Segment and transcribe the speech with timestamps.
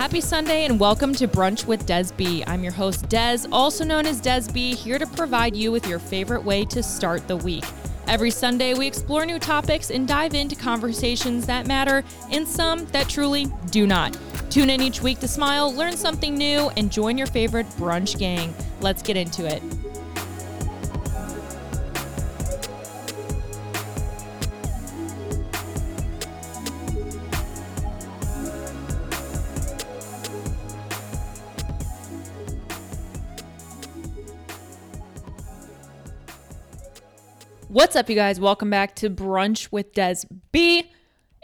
[0.00, 2.42] Happy Sunday and welcome to Brunch with Des B.
[2.46, 6.42] I'm your host, Des, also known as Des here to provide you with your favorite
[6.42, 7.66] way to start the week.
[8.06, 13.10] Every Sunday, we explore new topics and dive into conversations that matter and some that
[13.10, 14.16] truly do not.
[14.48, 18.54] Tune in each week to smile, learn something new, and join your favorite brunch gang.
[18.80, 19.62] Let's get into it.
[37.70, 38.40] What's up, you guys?
[38.40, 40.90] Welcome back to Brunch with Des B.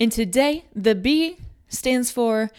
[0.00, 2.50] And today, the B stands for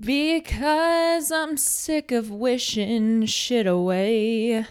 [0.00, 4.66] Because I'm sick of wishing shit away.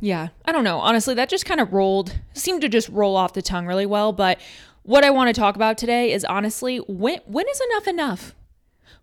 [0.00, 0.78] Yeah, I don't know.
[0.78, 4.14] Honestly, that just kind of rolled, seemed to just roll off the tongue really well.
[4.14, 4.40] But
[4.84, 8.34] what I want to talk about today is honestly, when when is enough enough?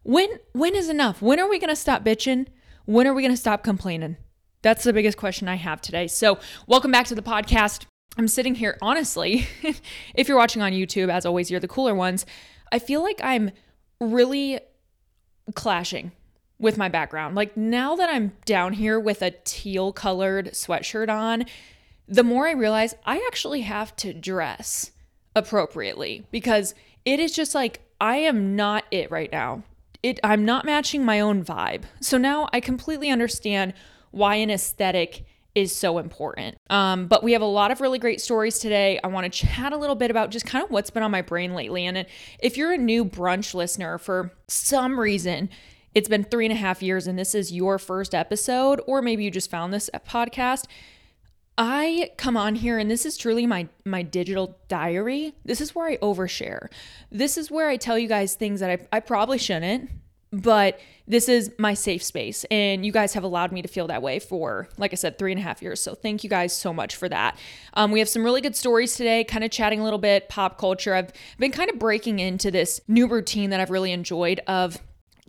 [0.02, 1.22] When when is enough?
[1.22, 2.48] When are we gonna stop bitching?
[2.86, 4.18] When are we gonna stop complaining?
[4.62, 6.08] That's the biggest question I have today.
[6.08, 7.86] So, welcome back to the podcast.
[8.18, 9.48] I'm sitting here, honestly,
[10.16, 12.26] if you're watching on YouTube, as always, you're the cooler ones.
[12.70, 13.52] I feel like I'm
[14.02, 14.60] really
[15.56, 16.12] clashing
[16.60, 17.36] with my background.
[17.36, 21.46] Like, now that I'm down here with a teal colored sweatshirt on,
[22.06, 24.92] the more I realize I actually have to dress
[25.38, 29.64] appropriately because it is just like I am not it right now.
[30.04, 31.84] It I'm not matching my own vibe.
[32.02, 33.74] So now I completely understand
[34.12, 36.58] why an aesthetic is so important.
[36.70, 39.00] Um, but we have a lot of really great stories today.
[39.04, 41.22] I want to chat a little bit about just kind of what's been on my
[41.22, 41.86] brain lately.
[41.86, 42.06] And
[42.40, 45.50] if you're a new brunch listener for some reason,
[45.96, 49.24] it's been three and a half years and this is your first episode, or maybe
[49.24, 50.66] you just found this podcast.
[51.58, 55.34] I come on here and this is truly my my digital diary.
[55.44, 56.68] This is where I overshare.
[57.12, 59.90] This is where I tell you guys things that I, I probably shouldn't
[60.32, 64.02] but this is my safe space and you guys have allowed me to feel that
[64.02, 65.82] way for like i said three and a half years.
[65.82, 67.38] So thank you guys so much for that.
[67.74, 70.58] Um, we have some really good stories today kind of chatting a little bit pop
[70.60, 70.94] culture.
[70.94, 74.80] I've been kind of breaking into this new routine that i've really enjoyed of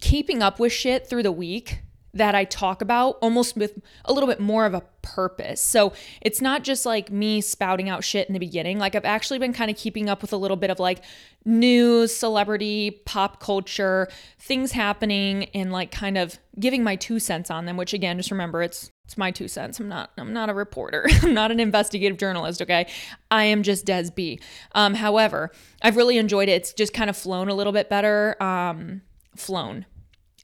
[0.00, 1.80] keeping up with shit through the week
[2.14, 5.60] that I talk about almost with a little bit more of a purpose.
[5.60, 8.78] So it's not just like me spouting out shit in the beginning.
[8.78, 11.02] Like I've actually been kind of keeping up with a little bit of like
[11.44, 17.64] news, celebrity, pop culture, things happening and like kind of giving my two cents on
[17.64, 19.80] them, which again, just remember it's it's my two cents.
[19.80, 21.06] I'm not I'm not a reporter.
[21.22, 22.86] I'm not an investigative journalist, okay?
[23.30, 24.40] I am just Des B.
[24.72, 25.50] Um, however,
[25.82, 26.52] I've really enjoyed it.
[26.52, 28.40] It's just kind of flown a little bit better.
[28.42, 29.02] Um,
[29.36, 29.86] flown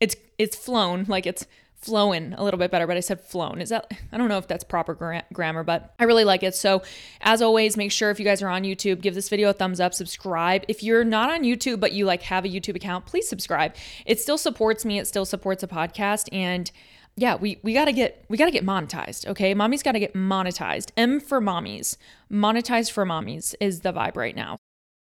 [0.00, 1.46] it's it's flown like it's
[1.86, 3.60] flowing a little bit better, but I said flown.
[3.60, 6.54] Is that, I don't know if that's proper gra- grammar, but I really like it.
[6.54, 6.82] So,
[7.20, 9.78] as always, make sure if you guys are on YouTube, give this video a thumbs
[9.78, 10.64] up, subscribe.
[10.68, 13.74] If you're not on YouTube, but you like have a YouTube account, please subscribe.
[14.04, 16.28] It still supports me, it still supports a podcast.
[16.32, 16.70] And
[17.16, 19.26] yeah, we, we gotta get we gotta get monetized.
[19.26, 19.54] Okay.
[19.54, 20.90] Mommy's gotta get monetized.
[20.96, 21.96] M for mommies.
[22.30, 24.58] Monetized for mommies is the vibe right now.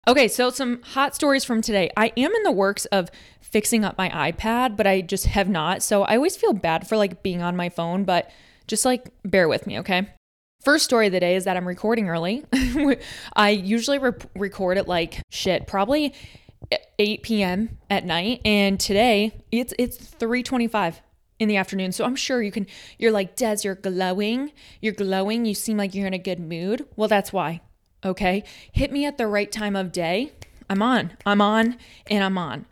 [0.08, 1.90] Okay, so some hot stories from today.
[1.96, 5.82] I am in the works of fixing up my iPad, but I just have not.
[5.82, 8.30] So I always feel bad for like being on my phone, but
[8.68, 10.08] just like bear with me, okay?
[10.62, 12.44] First story of the day is that I'm recording early.
[13.36, 16.14] I usually re- record at like shit, probably
[17.00, 17.78] 8 p.m.
[17.90, 21.00] at night, and today it's it's 3:25
[21.38, 21.90] in the afternoon.
[21.92, 22.66] So I'm sure you can
[22.98, 24.52] you're like, "Des, you're glowing.
[24.80, 25.44] You're glowing.
[25.44, 27.60] You seem like you're in a good mood." Well, that's why
[28.04, 28.44] okay?
[28.72, 30.32] Hit me at the right time of day.
[30.68, 31.12] I'm on.
[31.24, 31.76] I'm on
[32.08, 32.66] and I'm on.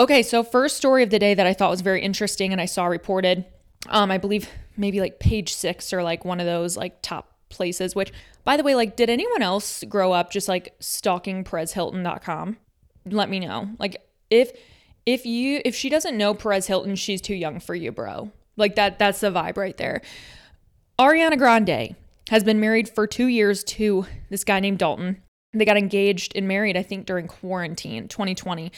[0.00, 2.64] Okay, so first story of the day that I thought was very interesting and I
[2.66, 3.44] saw reported,
[3.88, 7.94] um, I believe maybe like page six or like one of those like top places,
[7.94, 8.12] which
[8.44, 12.56] by the way, like, did anyone else grow up just like stalking PerezHilton.com?
[13.06, 13.70] Let me know.
[13.78, 14.52] Like if
[15.06, 18.30] if you if she doesn't know Perez Hilton, she's too young for you, bro.
[18.56, 20.02] Like that that's the vibe right there.
[20.98, 21.96] Ariana Grande
[22.32, 25.20] has been married for two years to this guy named Dalton.
[25.52, 28.72] They got engaged and married, I think, during quarantine 2020.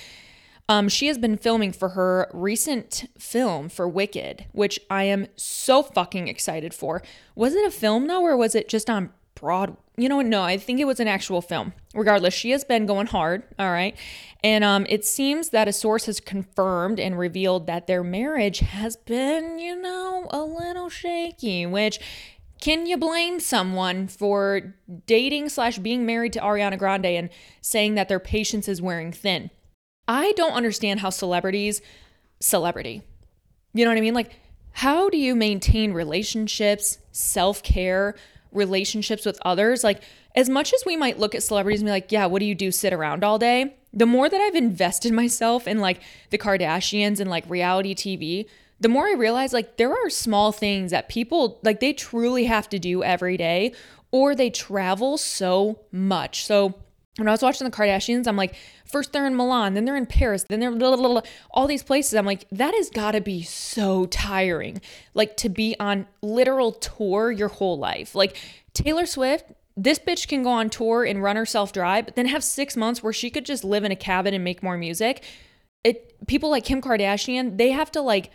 [0.68, 5.84] Um, she has been filming for her recent film for Wicked, which I am so
[5.84, 7.00] fucking excited for.
[7.36, 9.76] Was it a film though, or was it just on Broad?
[9.96, 10.26] You know, what?
[10.26, 11.74] no, I think it was an actual film.
[11.94, 13.44] Regardless, she has been going hard.
[13.56, 13.96] All right,
[14.42, 18.96] and um, it seems that a source has confirmed and revealed that their marriage has
[18.96, 22.00] been, you know, a little shaky, which
[22.60, 24.74] can you blame someone for
[25.06, 27.30] dating slash being married to Ariana Grande and
[27.60, 29.50] saying that their patience is wearing thin?
[30.06, 31.82] I don't understand how celebrities,
[32.40, 33.02] celebrity,
[33.72, 34.14] you know what I mean?
[34.14, 34.32] Like,
[34.72, 38.14] how do you maintain relationships, self care,
[38.52, 39.84] relationships with others?
[39.84, 40.02] Like,
[40.34, 42.54] as much as we might look at celebrities and be like, yeah, what do you
[42.54, 42.70] do?
[42.70, 43.76] Sit around all day?
[43.94, 48.46] the more that I've invested myself in like the Kardashians and like reality TV,
[48.84, 52.68] the more I realize like there are small things that people like they truly have
[52.68, 53.72] to do every day
[54.10, 56.44] or they travel so much.
[56.44, 56.74] So
[57.16, 58.54] when I was watching the Kardashians, I'm like,
[58.84, 61.82] first they're in Milan, then they're in Paris, then they're blah, blah, blah, all these
[61.82, 62.12] places.
[62.12, 64.82] I'm like, that has got to be so tiring.
[65.14, 68.14] Like to be on literal tour your whole life.
[68.14, 68.36] Like
[68.74, 69.46] Taylor Swift,
[69.78, 73.02] this bitch can go on tour and run herself dry, but then have six months
[73.02, 75.24] where she could just live in a cabin and make more music.
[75.84, 78.30] It people like Kim Kardashian, they have to like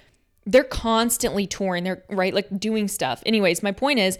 [0.51, 1.83] they're constantly touring.
[1.83, 3.21] They're right, like doing stuff.
[3.25, 4.17] Anyways, my point is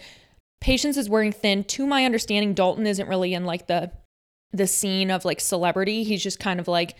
[0.60, 1.64] Patience is wearing thin.
[1.64, 3.90] To my understanding, Dalton isn't really in like the
[4.52, 6.02] the scene of like celebrity.
[6.04, 6.96] He's just kind of like,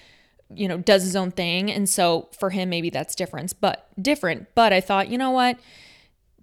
[0.55, 1.71] you know, does his own thing.
[1.71, 4.47] And so for him, maybe that's different, but different.
[4.55, 5.59] But I thought, you know what?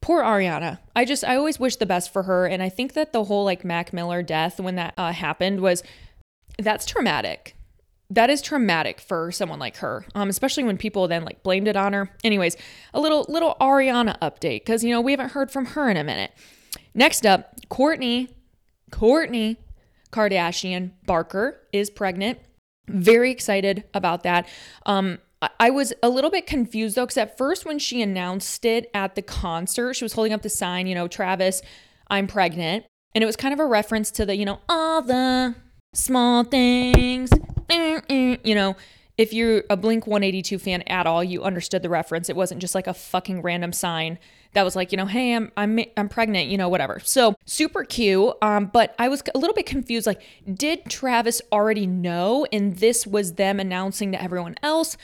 [0.02, 0.80] Poor Ariana.
[0.96, 2.46] I just, I always wish the best for her.
[2.46, 5.82] And I think that the whole like Mac Miller death when that uh, happened was,
[6.60, 7.57] that's traumatic.
[8.10, 11.76] That is traumatic for someone like her, um, especially when people then like blamed it
[11.76, 12.10] on her.
[12.24, 12.56] Anyways,
[12.94, 16.04] a little little Ariana update because you know we haven't heard from her in a
[16.04, 16.32] minute.
[16.94, 18.30] Next up, Kourtney,
[18.92, 19.58] Kourtney
[20.12, 22.40] Kardashian Barker is pregnant.
[22.88, 24.48] Very excited about that.
[24.86, 25.20] Um,
[25.60, 29.16] I was a little bit confused though, because at first when she announced it at
[29.16, 31.62] the concert, she was holding up the sign, you know, Travis,
[32.08, 32.86] I'm pregnant.
[33.14, 35.56] And it was kind of a reference to the, you know, all the
[35.94, 37.30] small things,
[37.70, 38.76] you know,
[39.18, 42.30] if you're a Blink 182 fan at all, you understood the reference.
[42.30, 44.20] It wasn't just like a fucking random sign
[44.54, 47.00] that was like, you know, hey, I'm I'm I'm pregnant, you know, whatever.
[47.04, 48.34] So super cute.
[48.42, 50.06] Um, but I was a little bit confused.
[50.06, 50.22] Like,
[50.52, 54.98] did Travis already know, and this was them announcing to everyone else?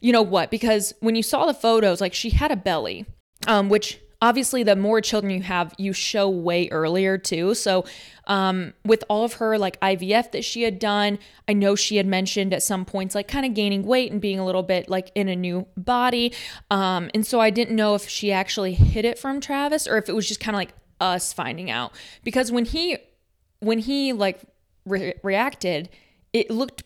[0.00, 0.50] You know what?
[0.50, 3.06] Because when you saw the photos, like she had a belly,
[3.46, 7.54] um, which obviously the more children you have you show way earlier too.
[7.54, 7.84] So
[8.26, 11.18] um, with all of her like ivf that she had done
[11.48, 14.40] i know she had mentioned at some points like kind of gaining weight and being
[14.40, 16.32] a little bit like in a new body.
[16.70, 20.08] Um, and so i didn't know if she actually hid it from travis or if
[20.08, 21.92] it was just kind of like us finding out.
[22.24, 22.98] Because when he
[23.60, 24.40] when he like
[24.84, 25.88] re- reacted
[26.32, 26.82] it looked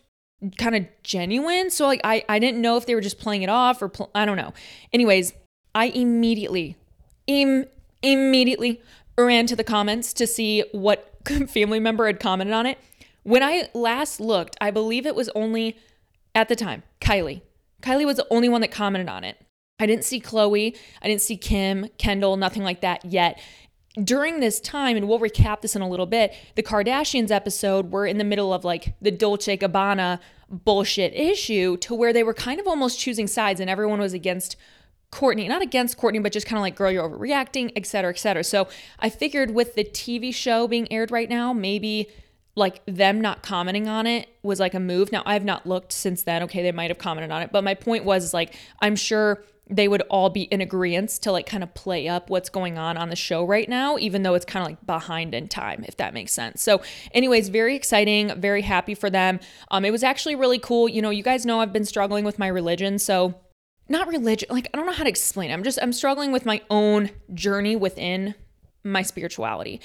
[0.57, 1.69] kind of genuine.
[1.69, 4.11] So like i i didn't know if they were just playing it off or pl-
[4.13, 4.53] i don't know.
[4.93, 5.33] Anyways
[5.73, 6.75] I immediately
[7.27, 7.65] Im-
[8.01, 8.81] immediately
[9.17, 11.17] ran to the comments to see what
[11.49, 12.77] family member had commented on it.
[13.23, 15.77] When I last looked, I believe it was only
[16.33, 17.41] at the time Kylie.
[17.81, 19.37] Kylie was the only one that commented on it.
[19.79, 23.39] I didn't see Khloe, I didn't see Kim, Kendall, nothing like that yet.
[24.01, 28.05] During this time, and we'll recap this in a little bit, the Kardashians episode were
[28.05, 30.19] in the middle of like the Dolce Gabbana
[30.49, 34.55] bullshit issue to where they were kind of almost choosing sides and everyone was against
[35.11, 38.17] Kourtney, not against Kourtney, but just kind of like, girl, you're overreacting, et cetera, et
[38.17, 38.43] cetera.
[38.43, 38.67] So
[38.99, 42.09] I figured with the TV show being aired right now, maybe
[42.55, 45.11] like them not commenting on it was like a move.
[45.11, 46.43] Now I've not looked since then.
[46.43, 49.87] Okay, they might have commented on it, but my point was like, I'm sure they
[49.87, 53.09] would all be in agreement to like kind of play up what's going on on
[53.09, 56.13] the show right now, even though it's kind of like behind in time, if that
[56.13, 56.61] makes sense.
[56.61, 56.81] So,
[57.13, 59.39] anyways, very exciting, very happy for them.
[59.69, 60.89] Um, it was actually really cool.
[60.89, 63.35] You know, you guys know I've been struggling with my religion, so
[63.91, 65.53] not religion like i don't know how to explain it.
[65.53, 68.33] i'm just i'm struggling with my own journey within
[68.83, 69.81] my spirituality.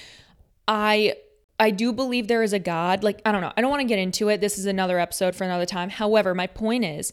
[0.69, 1.15] I
[1.59, 3.89] i do believe there is a god like i don't know i don't want to
[3.89, 4.41] get into it.
[4.41, 5.91] This is another episode for another time.
[5.91, 7.13] However my point is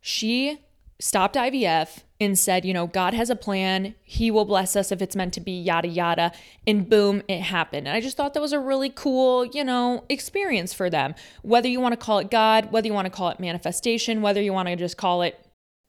[0.00, 0.60] she
[1.00, 3.94] stopped ivf and said you know god has a plan.
[4.02, 6.32] He will bless us if it's meant to be yada yada.
[6.66, 7.88] And boom it happened.
[7.88, 11.14] And i just thought that was a really cool you know experience for them.
[11.42, 14.40] Whether you want to call it god whether you want to call it manifestation whether
[14.40, 15.43] you want to just call it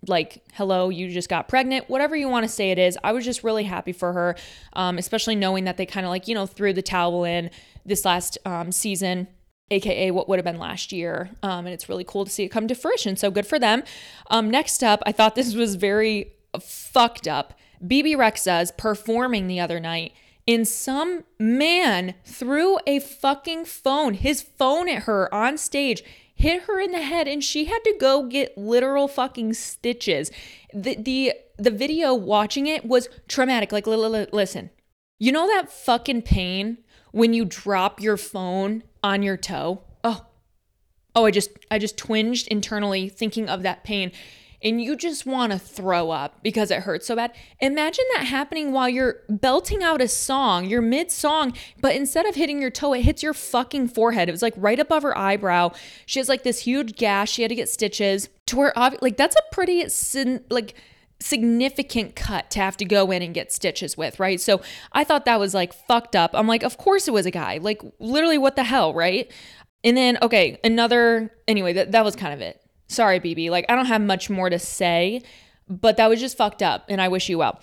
[0.07, 3.25] like hello you just got pregnant whatever you want to say it is i was
[3.25, 4.35] just really happy for her
[4.73, 7.49] um, especially knowing that they kind of like you know threw the towel in
[7.85, 9.27] this last um, season
[9.71, 12.49] aka what would have been last year um, and it's really cool to see it
[12.49, 13.83] come to fruition so good for them.
[14.29, 17.53] Um, next up i thought this was very fucked up.
[17.85, 20.13] Bebe Rexha's performing the other night
[20.47, 26.03] and some man threw a fucking phone his phone at her on stage
[26.35, 30.31] hit her in the head and she had to go get literal fucking stitches.
[30.73, 33.71] The the the video watching it was traumatic.
[33.71, 34.69] Like listen.
[35.17, 36.79] You know that fucking pain
[37.11, 39.81] when you drop your phone on your toe?
[40.03, 40.25] Oh.
[41.15, 44.11] Oh, I just I just twinged internally thinking of that pain
[44.63, 47.33] and you just want to throw up because it hurts so bad.
[47.59, 52.35] Imagine that happening while you're belting out a song, you're mid song, but instead of
[52.35, 54.29] hitting your toe, it hits your fucking forehead.
[54.29, 55.71] It was like right above her eyebrow.
[56.05, 57.31] She has like this huge gash.
[57.31, 59.85] She had to get stitches to where, like, that's a pretty,
[60.49, 60.75] like,
[61.19, 64.39] significant cut to have to go in and get stitches with, right?
[64.39, 66.31] So I thought that was like fucked up.
[66.33, 67.57] I'm like, of course it was a guy.
[67.57, 69.31] Like, literally, what the hell, right?
[69.83, 72.61] And then, okay, another, anyway, that, that was kind of it.
[72.87, 73.49] Sorry, Bebe.
[73.49, 75.21] Like, I don't have much more to say,
[75.67, 77.59] but that was just fucked up, and I wish you well.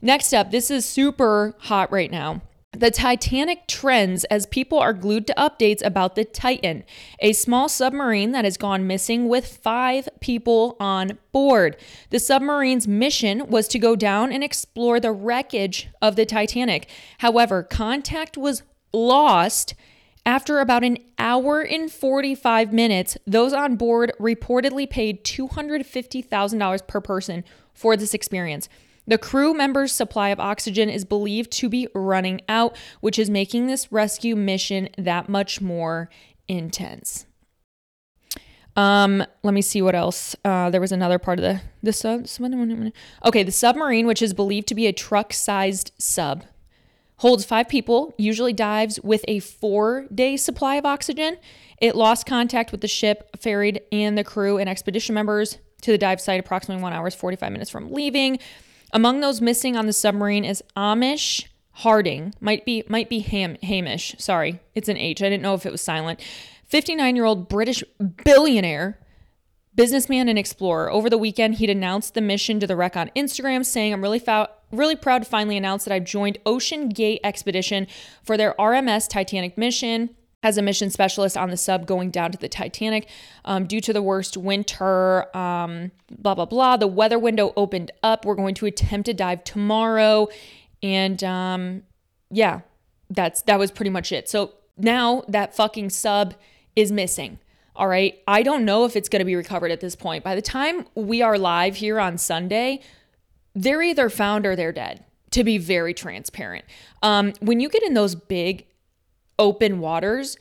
[0.00, 2.42] Next up, this is super hot right now.
[2.72, 6.84] The Titanic trends as people are glued to updates about the Titan,
[7.18, 11.76] a small submarine that has gone missing with five people on board.
[12.10, 16.88] The submarine's mission was to go down and explore the wreckage of the Titanic.
[17.18, 18.62] However, contact was
[18.92, 19.74] lost.
[20.26, 27.44] After about an hour and 45 minutes, those on board reportedly paid $250,000 per person
[27.72, 28.68] for this experience.
[29.06, 33.66] The crew members' supply of oxygen is believed to be running out, which is making
[33.66, 36.10] this rescue mission that much more
[36.46, 37.26] intense.
[38.76, 40.36] Um, let me see what else.
[40.44, 42.26] Uh, there was another part of the the sub.
[43.24, 46.44] Okay, the submarine, which is believed to be a truck-sized sub,
[47.20, 48.14] holds five people.
[48.18, 51.36] Usually dives with a four-day supply of oxygen.
[51.78, 55.98] It lost contact with the ship, ferried, and the crew and expedition members to the
[55.98, 58.38] dive site approximately one hours forty-five minutes from leaving.
[58.92, 62.34] Among those missing on the submarine is Amish Harding.
[62.40, 64.16] Might be might be Ham, Hamish.
[64.18, 65.22] Sorry, it's an H.
[65.22, 66.20] I didn't know if it was silent.
[66.72, 67.82] 59-year-old British
[68.24, 68.98] billionaire,
[69.74, 70.90] businessman and explorer.
[70.90, 74.18] Over the weekend, he'd announced the mission to the wreck on Instagram, saying, "I'm really
[74.18, 77.86] fou- really proud to finally announce that I've joined OceanGate Expedition
[78.22, 80.10] for their RMS Titanic mission."
[80.42, 83.08] as a mission specialist on the sub going down to the Titanic
[83.44, 86.76] um, due to the worst winter, um, blah, blah, blah.
[86.76, 88.24] The weather window opened up.
[88.24, 90.28] We're going to attempt to dive tomorrow.
[90.82, 91.82] And um,
[92.30, 92.60] yeah,
[93.10, 94.28] that's that was pretty much it.
[94.28, 96.34] So now that fucking sub
[96.74, 97.38] is missing.
[97.76, 98.18] All right.
[98.26, 100.24] I don't know if it's going to be recovered at this point.
[100.24, 102.80] By the time we are live here on Sunday,
[103.54, 106.64] they're either found or they're dead, to be very transparent.
[107.02, 108.66] Um, when you get in those big
[109.38, 110.36] open waters,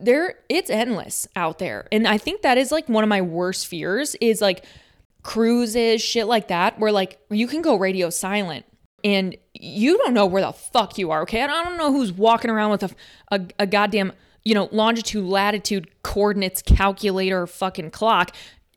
[0.00, 1.88] there it's endless out there.
[1.92, 4.64] And I think that is like one of my worst fears is like
[5.22, 8.64] cruises, shit like that, where like you can go radio silent
[9.04, 11.42] and you don't know where the fuck you are, okay?
[11.42, 12.90] I don't know who's walking around with a,
[13.30, 14.12] a, a goddamn,
[14.44, 18.34] you know, longitude, latitude, coordinates calculator fucking clock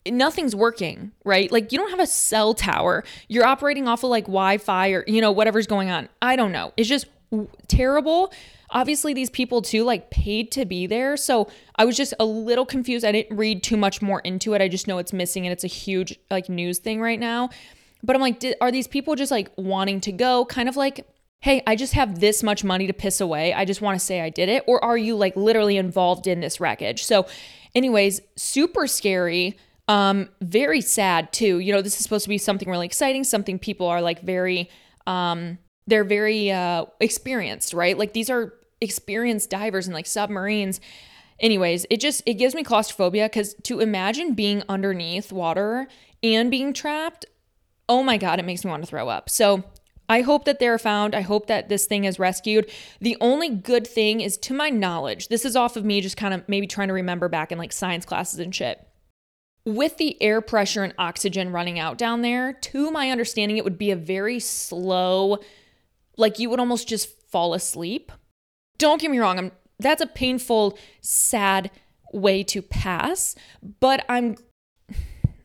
[0.10, 1.52] nothing's working, right?
[1.52, 3.04] Like you don't have a cell tower.
[3.28, 6.10] You're operating off of like Wi-Fi or you know whatever's going on.
[6.22, 6.74] I don't know.
[6.78, 7.08] It's just
[7.68, 8.34] terrible.
[8.70, 11.18] Obviously these people too like paid to be there.
[11.18, 13.06] So i was just a little confused.
[13.06, 14.62] I didn't read too much more into it.
[14.62, 17.50] I just know it's missing and it's a huge like news thing right now.
[18.04, 20.46] But i'm like did, are these people just like wanting to go?
[20.46, 21.06] Kind of like
[21.42, 23.54] hey i just have this much money to piss away.
[23.54, 24.64] I just want to say i did it.
[24.68, 27.04] Or are you like literally involved in this wreckage?
[27.04, 27.28] So
[27.76, 29.58] anyways super scary
[29.92, 33.60] um very sad too you know this is supposed to be something really exciting something
[33.60, 34.70] people are like very
[35.08, 35.58] um
[35.88, 40.82] they're very uh experienced right like these are experienced divers and like submarines.
[41.40, 45.88] Anyways, it just it gives me claustrophobia because to imagine being underneath water
[46.22, 47.26] and being trapped,
[47.88, 49.30] oh my god, it makes me want to throw up.
[49.30, 49.64] So
[50.10, 51.16] I hope that they're found.
[51.16, 52.70] I hope that this thing is rescued.
[53.00, 56.34] The only good thing is, to my knowledge, this is off of me just kind
[56.34, 58.86] of maybe trying to remember back in like science classes and shit.
[59.66, 63.78] With the air pressure and oxygen running out down there, to my understanding, it would
[63.78, 65.38] be a very slow,
[66.18, 68.12] like you would almost just fall asleep.
[68.78, 71.72] Don't get me wrong, I'm that's a painful, sad
[72.14, 73.36] way to pass,
[73.80, 74.36] but I'm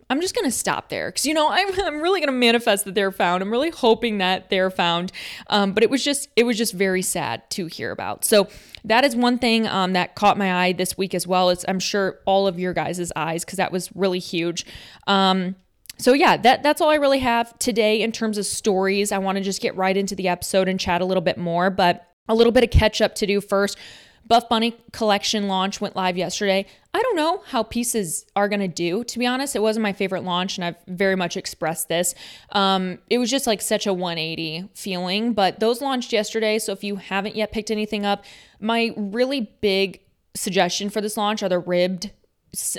[0.09, 3.13] I'm just gonna stop there because you know I'm, I'm really gonna manifest that they're
[3.13, 3.43] found.
[3.43, 5.13] I'm really hoping that they're found.
[5.49, 8.25] Um, but it was just it was just very sad to hear about.
[8.25, 8.49] So
[8.85, 11.51] that is one thing um, that caught my eye this week as well.
[11.51, 14.65] It's I'm sure all of your guys' eyes because that was really huge.
[15.07, 15.57] Um,
[15.99, 19.13] so yeah, that that's all I really have today in terms of stories.
[19.13, 21.71] I want to just get right into the episode and chat a little bit more,
[21.71, 23.79] but a little bit of catch up to do first.
[24.27, 26.67] Buff Bunny collection launch went live yesterday.
[26.93, 29.05] I don't know how pieces are going to do.
[29.05, 32.15] To be honest, it wasn't my favorite launch, and I've very much expressed this.
[32.51, 36.59] Um, it was just like such a 180 feeling, but those launched yesterday.
[36.59, 38.25] So if you haven't yet picked anything up,
[38.59, 40.01] my really big
[40.35, 42.11] suggestion for this launch are the ribbed,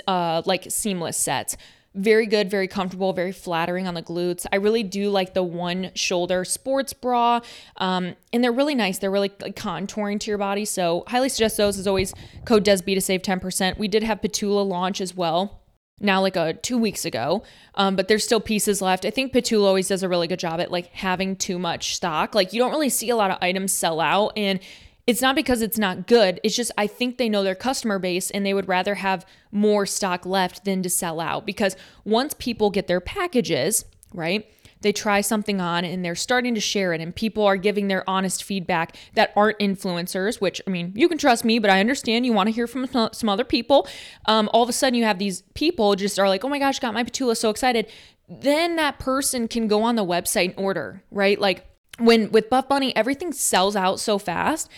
[0.06, 1.56] uh, like seamless sets
[1.98, 4.46] very good, very comfortable, very flattering on the glutes.
[4.52, 7.40] I really do like the one shoulder sports bra.
[7.76, 8.98] Um, and they're really nice.
[8.98, 10.64] They're really like, contouring to your body.
[10.64, 11.78] So, highly suggest those.
[11.78, 12.14] As always,
[12.44, 13.78] code DESB to save 10%.
[13.78, 15.60] We did have P'tula launch as well
[16.00, 17.42] now like a two weeks ago
[17.74, 20.60] um, but there's still pieces left i think petula always does a really good job
[20.60, 23.72] at like having too much stock like you don't really see a lot of items
[23.72, 24.60] sell out and
[25.08, 26.38] it's not because it's not good.
[26.44, 29.86] It's just I think they know their customer base and they would rather have more
[29.86, 34.46] stock left than to sell out because once people get their packages, right?
[34.80, 38.08] they try something on and they're starting to share it and people are giving their
[38.08, 42.24] honest feedback that aren't influencers which i mean you can trust me but i understand
[42.24, 43.88] you want to hear from some other people
[44.26, 46.78] um, all of a sudden you have these people just are like oh my gosh
[46.78, 47.90] got my P'tula so excited
[48.28, 51.66] then that person can go on the website and order right like
[51.98, 54.70] when with buff bunny everything sells out so fast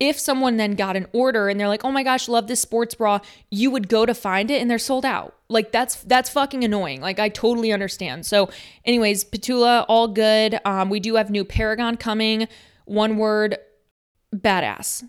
[0.00, 2.94] if someone then got an order and they're like, "Oh my gosh, love this sports
[2.94, 5.34] bra," you would go to find it and they're sold out.
[5.48, 7.00] Like that's that's fucking annoying.
[7.00, 8.26] Like I totally understand.
[8.26, 8.50] So,
[8.84, 10.60] anyways, P'tula, all good.
[10.64, 12.48] Um, we do have new Paragon coming.
[12.84, 13.58] One word,
[14.34, 15.04] badass.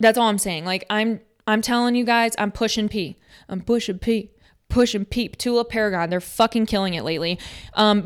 [0.00, 0.64] That's all I'm saying.
[0.64, 3.16] Like I'm I'm telling you guys, I'm pushing P.
[3.48, 4.30] I'm pushing P
[4.68, 5.36] push and peep.
[5.38, 7.38] Tula Paragon, they're fucking killing it lately.
[7.74, 8.02] Um,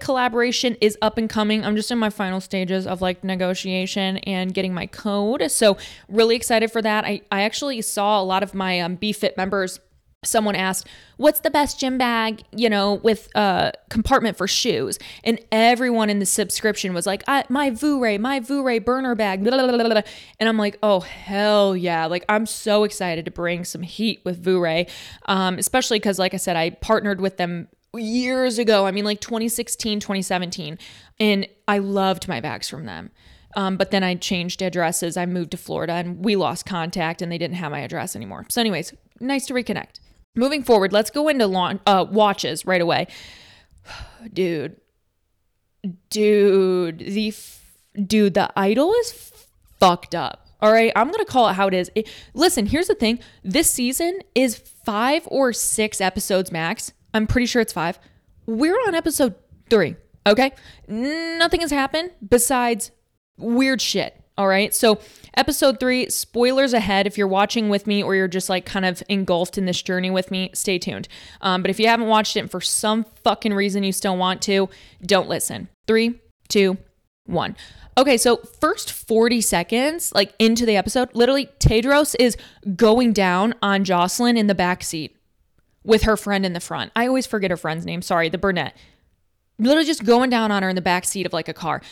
[0.00, 1.64] collaboration is up and coming.
[1.64, 5.50] I'm just in my final stages of like negotiation and getting my code.
[5.50, 5.76] So
[6.08, 7.04] really excited for that.
[7.04, 9.80] I, I actually saw a lot of my um, BFit members
[10.24, 10.86] someone asked
[11.16, 14.98] what's the best gym bag you know with a compartment for shoes?
[15.24, 19.84] And everyone in the subscription was like my Vooray, my Vooray burner bag blah, blah,
[19.84, 20.02] blah,
[20.38, 22.06] and i'm like oh hell yeah.
[22.06, 24.88] Like i'm so excited to bring some heat with Vooray,
[25.26, 28.86] um, especially because like i said i partnered with them years ago.
[28.86, 30.78] I mean like 2016 2017
[31.20, 33.10] and i loved my bags from them.
[33.54, 35.16] Um, but then I changed addresses.
[35.18, 38.46] I moved to Florida and we lost contact and they didn't have my address anymore.
[38.48, 40.00] So, anyways, nice to reconnect.
[40.34, 43.06] Moving forward, let's go into launch, uh, watches right away.
[44.32, 44.76] Dude,
[46.10, 47.60] dude, the f-
[48.06, 49.32] dude, the idol is
[49.80, 50.46] fucked up.
[50.60, 51.90] All right, I'm gonna call it how it is.
[51.96, 56.92] It, listen, here's the thing: this season is five or six episodes max.
[57.12, 57.98] I'm pretty sure it's five.
[58.46, 59.34] We're on episode
[59.68, 59.96] three.
[60.24, 60.52] Okay,
[60.86, 62.92] nothing has happened besides
[63.36, 64.21] weird shit.
[64.38, 64.74] All right.
[64.74, 64.98] So,
[65.36, 67.06] episode three, spoilers ahead.
[67.06, 70.10] If you're watching with me or you're just like kind of engulfed in this journey
[70.10, 71.06] with me, stay tuned.
[71.42, 74.40] Um, but if you haven't watched it and for some fucking reason you still want
[74.42, 74.70] to,
[75.04, 75.68] don't listen.
[75.86, 76.78] Three, two,
[77.26, 77.56] one.
[77.98, 82.38] Okay, so first 40 seconds, like into the episode, literally Tedros is
[82.74, 85.14] going down on Jocelyn in the back seat
[85.84, 86.90] with her friend in the front.
[86.96, 88.00] I always forget her friend's name.
[88.00, 88.74] Sorry, the brunette.
[89.58, 91.82] Literally just going down on her in the back seat of like a car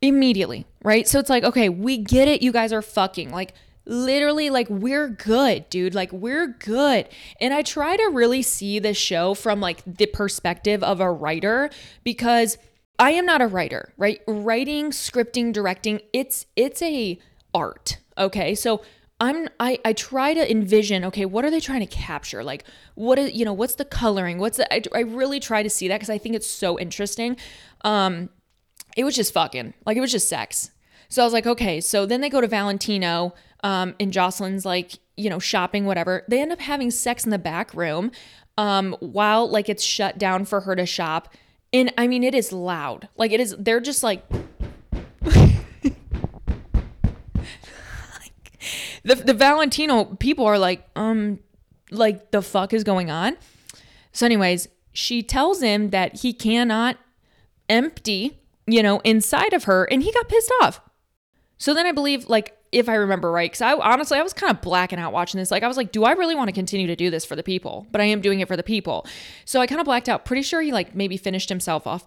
[0.00, 1.06] immediately, right?
[1.06, 2.42] So it's like, okay, we get it.
[2.42, 3.30] You guys are fucking.
[3.30, 5.94] Like, literally, like, we're good, dude.
[5.94, 7.08] Like, we're good.
[7.40, 11.70] And I try to really see the show from like the perspective of a writer
[12.04, 12.58] because
[12.98, 14.20] I am not a writer, right?
[14.26, 17.18] Writing, scripting, directing, it's it's a
[17.54, 17.98] art.
[18.16, 18.54] Okay.
[18.54, 18.82] So
[19.20, 23.18] I'm I I try to envision okay what are they trying to capture like what
[23.18, 25.96] is you know what's the coloring what's the I, I really try to see that
[25.96, 27.36] because I think it's so interesting
[27.84, 28.30] um
[28.98, 29.72] it was just fucking.
[29.86, 30.72] Like it was just sex.
[31.08, 31.80] So I was like, okay.
[31.80, 33.32] So then they go to Valentino,
[33.62, 36.24] um, and Jocelyn's like, you know, shopping, whatever.
[36.26, 38.10] They end up having sex in the back room,
[38.58, 41.32] um, while like it's shut down for her to shop.
[41.72, 43.08] And I mean, it is loud.
[43.16, 43.54] Like it is.
[43.56, 44.28] They're just like.
[49.04, 51.38] the the Valentino people are like, um,
[51.92, 53.36] like the fuck is going on?
[54.10, 56.96] So, anyways, she tells him that he cannot
[57.68, 60.80] empty you know, inside of her, and he got pissed off.
[61.58, 64.50] So then I believe, like, if I remember right, because I honestly I was kind
[64.54, 65.50] of blacking out watching this.
[65.50, 67.42] Like I was like, do I really want to continue to do this for the
[67.42, 67.86] people?
[67.90, 69.06] But I am doing it for the people.
[69.44, 70.24] So I kind of blacked out.
[70.24, 72.06] Pretty sure he like maybe finished himself off.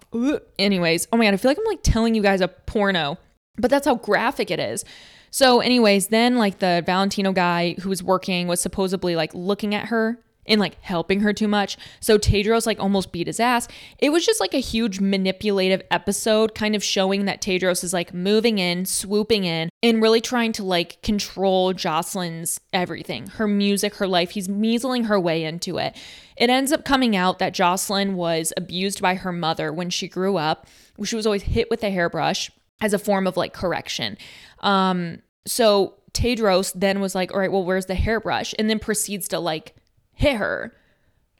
[0.58, 3.18] Anyways, oh my god, I feel like I'm like telling you guys a porno,
[3.58, 4.84] but that's how graphic it is.
[5.30, 9.86] So, anyways, then like the Valentino guy who was working was supposedly like looking at
[9.86, 11.76] her and like helping her too much.
[12.00, 13.68] So Tedros like almost beat his ass.
[13.98, 18.12] It was just like a huge manipulative episode, kind of showing that Tedros is like
[18.12, 24.08] moving in, swooping in, and really trying to like control Jocelyn's everything her music, her
[24.08, 24.30] life.
[24.30, 25.96] He's measling her way into it.
[26.36, 30.36] It ends up coming out that Jocelyn was abused by her mother when she grew
[30.36, 30.66] up.
[31.04, 32.50] She was always hit with a hairbrush
[32.80, 34.18] as a form of like correction.
[34.60, 38.54] Um, so Tedros then was like, all right, well, where's the hairbrush?
[38.58, 39.74] And then proceeds to like
[40.22, 40.72] hit her.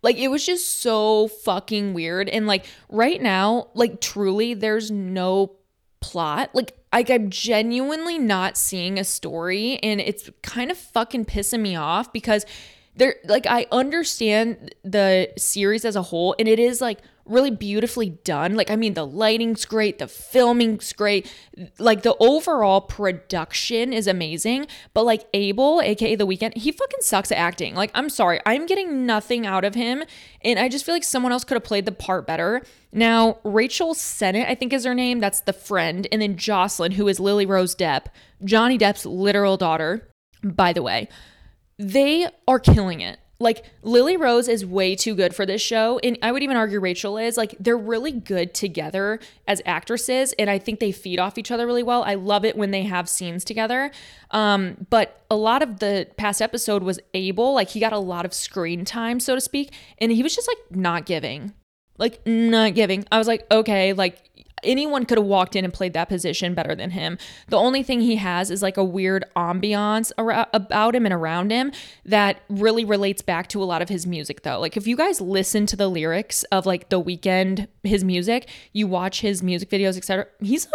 [0.02, 2.28] Like it was just so fucking weird.
[2.28, 5.56] And like right now, like truly, there's no
[6.00, 6.50] plot.
[6.52, 11.76] Like, like I'm genuinely not seeing a story, and it's kind of fucking pissing me
[11.76, 12.44] off because
[12.96, 18.10] there like I understand the series as a whole, and it is like really beautifully
[18.10, 18.54] done.
[18.54, 21.32] Like, I mean, the lighting's great, the filming's great,
[21.78, 24.66] like the overall production is amazing.
[24.94, 27.74] But like Abel, aka The Weeknd, he fucking sucks at acting.
[27.74, 30.04] Like, I'm sorry, I'm getting nothing out of him,
[30.42, 32.62] and I just feel like someone else could have played the part better.
[32.92, 35.20] Now, Rachel Sennott, I think is her name.
[35.20, 38.06] That's the friend, and then Jocelyn, who is Lily Rose Depp,
[38.44, 40.08] Johnny Depp's literal daughter.
[40.42, 41.08] By the way,
[41.78, 45.98] they are killing it like Lily Rose is way too good for this show.
[46.02, 47.36] And I would even argue Rachel is.
[47.36, 50.32] Like they're really good together as actresses.
[50.38, 52.04] And I think they feed off each other really well.
[52.04, 53.90] I love it when they have scenes together.
[54.30, 58.24] Um, but a lot of the past episode was Abel, like he got a lot
[58.24, 59.72] of screen time, so to speak.
[59.98, 61.52] And he was just like not giving.
[61.98, 63.04] Like not giving.
[63.12, 64.18] I was like, okay, like
[64.62, 67.18] anyone could have walked in and played that position better than him.
[67.48, 71.72] The only thing he has is like a weird ambiance about him and around him
[72.04, 74.60] that really relates back to a lot of his music though.
[74.60, 78.86] Like if you guys listen to the lyrics of like The Weeknd, his music, you
[78.86, 80.26] watch his music videos, etc.
[80.40, 80.66] He's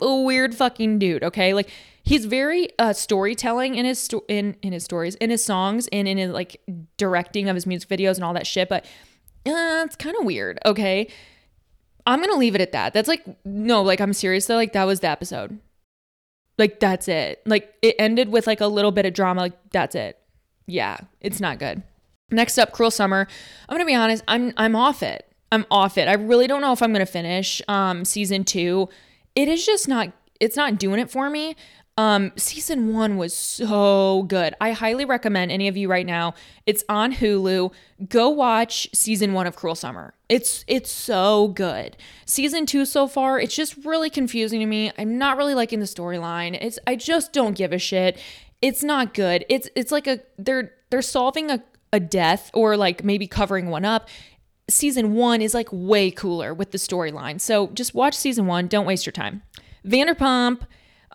[0.00, 1.54] a, a, weird fucking dude, okay?
[1.54, 1.70] Like
[2.02, 6.06] he's very uh storytelling in his sto- in in his stories, in his songs and
[6.06, 6.60] in his like
[6.96, 8.84] directing of his music videos and all that shit, but
[9.46, 11.06] uh, it's kind of weird, okay?
[12.06, 12.92] I'm gonna leave it at that.
[12.92, 14.56] That's like no, like I'm serious though.
[14.56, 15.58] Like that was the episode.
[16.58, 17.42] Like that's it.
[17.46, 19.42] Like it ended with like a little bit of drama.
[19.42, 20.18] Like that's it.
[20.66, 21.82] Yeah, it's not good.
[22.30, 23.26] Next up, Cruel Summer.
[23.68, 24.22] I'm gonna be honest.
[24.28, 25.26] I'm I'm off it.
[25.50, 26.08] I'm off it.
[26.08, 28.88] I really don't know if I'm gonna finish um season two.
[29.34, 30.12] It is just not.
[30.40, 31.56] It's not doing it for me.
[31.96, 34.54] Um, season one was so good.
[34.60, 36.34] I highly recommend any of you right now.
[36.66, 37.72] It's on Hulu.
[38.08, 40.12] Go watch season one of Cruel Summer.
[40.28, 41.96] It's it's so good.
[42.26, 44.90] Season two so far, it's just really confusing to me.
[44.98, 46.58] I'm not really liking the storyline.
[46.60, 48.18] It's I just don't give a shit.
[48.60, 49.44] It's not good.
[49.48, 53.84] It's it's like a they're they're solving a, a death or like maybe covering one
[53.84, 54.08] up
[54.68, 57.40] season one is like way cooler with the storyline.
[57.40, 58.66] So just watch season one.
[58.66, 59.42] Don't waste your time.
[59.84, 60.62] Vanderpump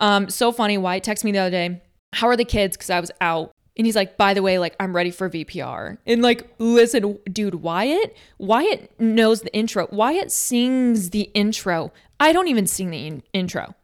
[0.00, 0.78] um, so funny.
[0.78, 1.82] Wyatt texted me the other day,
[2.14, 2.76] How are the kids?
[2.76, 3.52] Because I was out.
[3.76, 5.96] And he's like, by the way, like I'm ready for VPR.
[6.06, 9.88] And like, listen, dude, Wyatt, Wyatt knows the intro.
[9.90, 11.92] Wyatt sings the intro.
[12.18, 13.74] I don't even sing the in- intro.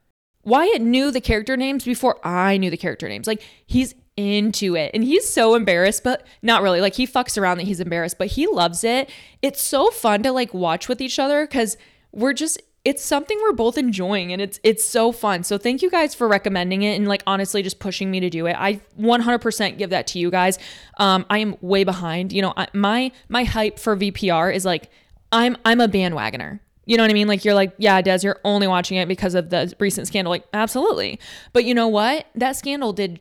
[0.45, 3.27] Wyatt knew the character names before I knew the character names.
[3.27, 6.81] Like he's into it and he's so embarrassed, but not really.
[6.81, 9.11] Like he fucks around that he's embarrassed, but he loves it.
[9.43, 11.77] It's so fun to like watch with each other because
[12.13, 15.43] we're just it's something we're both enjoying and it's it's so fun.
[15.43, 18.47] So thank you guys for recommending it and like honestly just pushing me to do
[18.47, 18.55] it.
[18.57, 20.57] I 100% give that to you guys.
[20.99, 22.33] Um, I am way behind.
[22.33, 24.89] You know, I, my my hype for VPR is like
[25.33, 26.61] I'm I'm a bandwagoner.
[26.85, 27.27] You know what I mean?
[27.27, 30.31] Like you're like, yeah, Des, you're only watching it because of the recent scandal.
[30.31, 31.19] Like, absolutely.
[31.53, 32.27] But you know what?
[32.37, 33.19] That scandal did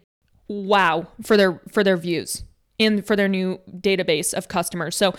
[0.47, 2.43] wow for their for their views
[2.79, 4.95] and for their new database of customers.
[4.95, 5.15] So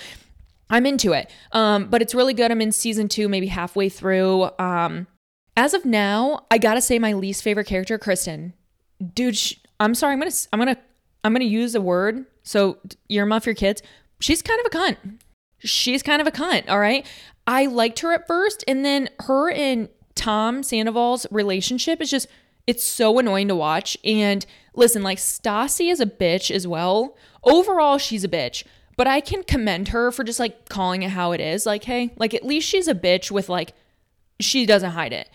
[0.68, 1.30] I'm into it.
[1.52, 2.50] Um, but it's really good.
[2.50, 4.50] I'm in season two, maybe halfway through.
[4.58, 5.06] Um,
[5.56, 8.52] as of now, I gotta say my least favorite character, Kristen.
[9.14, 10.14] Dude, sh- I'm sorry.
[10.14, 10.76] I'm gonna, I'm gonna,
[11.24, 12.26] I'm gonna use a word.
[12.42, 12.78] So
[13.10, 13.82] earmuff your kids.
[14.20, 15.18] She's kind of a cunt.
[15.58, 16.68] She's kind of a cunt.
[16.68, 17.06] All right.
[17.46, 22.26] I liked her at first, and then her and Tom Sandoval's relationship is just,
[22.66, 23.96] it's so annoying to watch.
[24.04, 27.16] And listen, like Stassi is a bitch as well.
[27.44, 28.64] Overall, she's a bitch.
[28.96, 31.66] But I can commend her for just like calling it how it is.
[31.66, 33.74] Like, hey, like at least she's a bitch with like,
[34.40, 35.28] she doesn't hide it.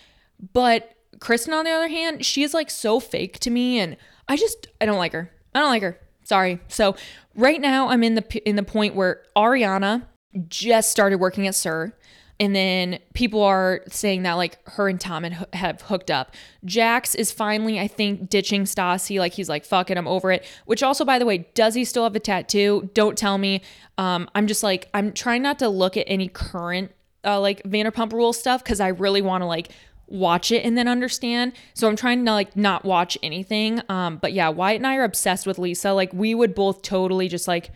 [0.53, 3.79] But Kristen, on the other hand, she is like so fake to me.
[3.79, 3.97] And
[4.27, 5.31] I just, I don't like her.
[5.53, 5.99] I don't like her.
[6.23, 6.59] Sorry.
[6.67, 6.95] So
[7.35, 10.03] right now I'm in the, in the point where Ariana
[10.47, 11.93] just started working at SUR.
[12.41, 16.33] And then people are saying that like her and Tom have hooked up.
[16.65, 19.19] Jax is finally, I think, ditching Stassi.
[19.19, 20.43] Like he's like, fuck it, I'm over it.
[20.65, 22.89] Which also, by the way, does he still have a tattoo?
[22.95, 23.61] Don't tell me.
[23.99, 26.91] Um, I'm just like, I'm trying not to look at any current
[27.23, 29.69] uh, like Vanderpump Rules stuff because I really want to like
[30.07, 31.53] watch it and then understand.
[31.75, 33.83] So I'm trying to like not watch anything.
[33.87, 35.93] Um, but yeah, Wyatt and I are obsessed with Lisa.
[35.93, 37.69] Like we would both totally just like,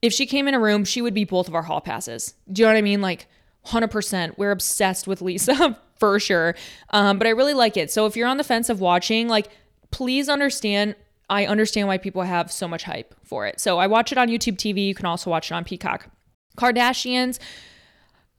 [0.00, 2.32] if she came in a room, she would be both of our hall passes.
[2.50, 3.02] Do you know what I mean?
[3.02, 3.26] Like
[3.66, 4.38] 100%.
[4.38, 6.54] We're obsessed with Lisa for sure.
[6.90, 7.90] Um, but I really like it.
[7.90, 9.48] So if you're on the fence of watching, like,
[9.90, 10.94] please understand.
[11.28, 13.60] I understand why people have so much hype for it.
[13.60, 14.86] So I watch it on YouTube TV.
[14.86, 16.08] You can also watch it on Peacock.
[16.56, 17.38] Kardashians.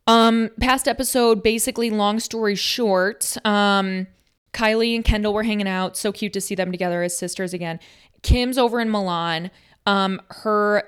[0.07, 4.07] Um, past episode, basically, long story short, um,
[4.53, 5.97] Kylie and Kendall were hanging out.
[5.97, 7.79] So cute to see them together as sisters again.
[8.23, 9.51] Kim's over in Milan.
[9.85, 10.83] Um, her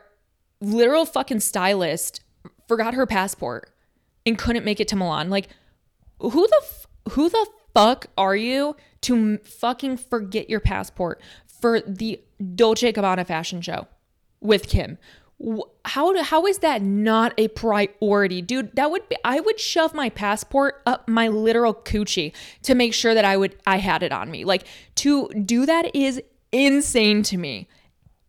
[0.62, 2.21] literal fucking stylist
[2.67, 3.69] forgot her passport
[4.25, 5.29] and couldn't make it to Milan.
[5.29, 5.49] Like,
[6.19, 12.21] who the f- who the fuck are you to fucking forget your passport for the
[12.55, 13.88] Dolce Gabbana fashion show
[14.41, 14.97] with Kim?
[15.86, 18.75] How how is that not a priority, dude?
[18.75, 23.13] That would be I would shove my passport up my literal coochie to make sure
[23.13, 24.43] that I would I had it on me.
[24.43, 27.69] Like to do that is insane to me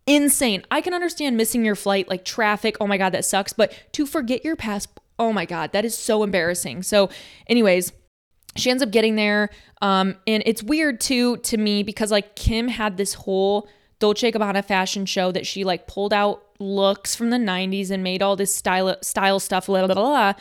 [0.07, 0.65] insane.
[0.71, 2.77] I can understand missing your flight, like traffic.
[2.81, 3.53] Oh my God, that sucks.
[3.53, 6.83] But to forget your passport, oh my God, that is so embarrassing.
[6.83, 7.11] So,
[7.47, 7.93] anyways,
[8.57, 9.51] she ends up getting there.
[9.83, 14.65] Um, and it's weird too to me because like Kim had this whole Dolce Gabbana
[14.65, 18.55] fashion show that she like pulled out looks from the 90s and made all this
[18.55, 20.33] style style stuff blah, blah, blah,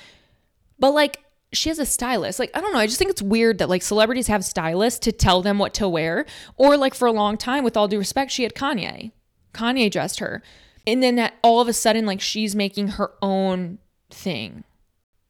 [0.80, 2.40] but like she has a stylist.
[2.40, 2.80] Like, I don't know.
[2.80, 5.90] I just think it's weird that like celebrities have stylists to tell them what to
[5.90, 6.26] wear.
[6.58, 9.12] Or like for a long time, with all due respect, she had Kanye.
[9.54, 10.44] Kanye dressed her.
[10.86, 13.80] And then that all of a sudden, like she's making her own
[14.12, 14.64] thing.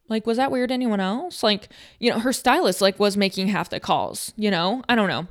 [0.09, 1.43] Like, was that weird to anyone else?
[1.43, 1.69] Like,
[1.99, 4.83] you know, her stylist like was making half the calls, you know?
[4.89, 5.27] I don't know.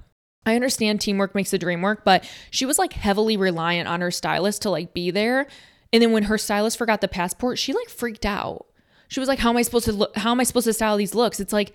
[0.47, 4.11] I understand teamwork makes the dream work, but she was like heavily reliant on her
[4.11, 5.47] stylist to like be there.
[5.93, 8.67] And then when her stylist forgot the passport, she like freaked out.
[9.09, 10.17] She was like, "How am I supposed to look?
[10.17, 11.73] How am I supposed to style these looks?" It's like,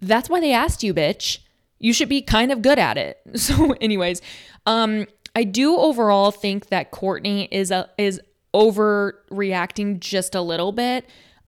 [0.00, 1.38] that's why they asked you, bitch.
[1.78, 3.18] You should be kind of good at it.
[3.36, 4.20] So, anyways,
[4.66, 8.20] um, I do overall think that Kourtney is a is
[8.54, 11.06] overreacting just a little bit,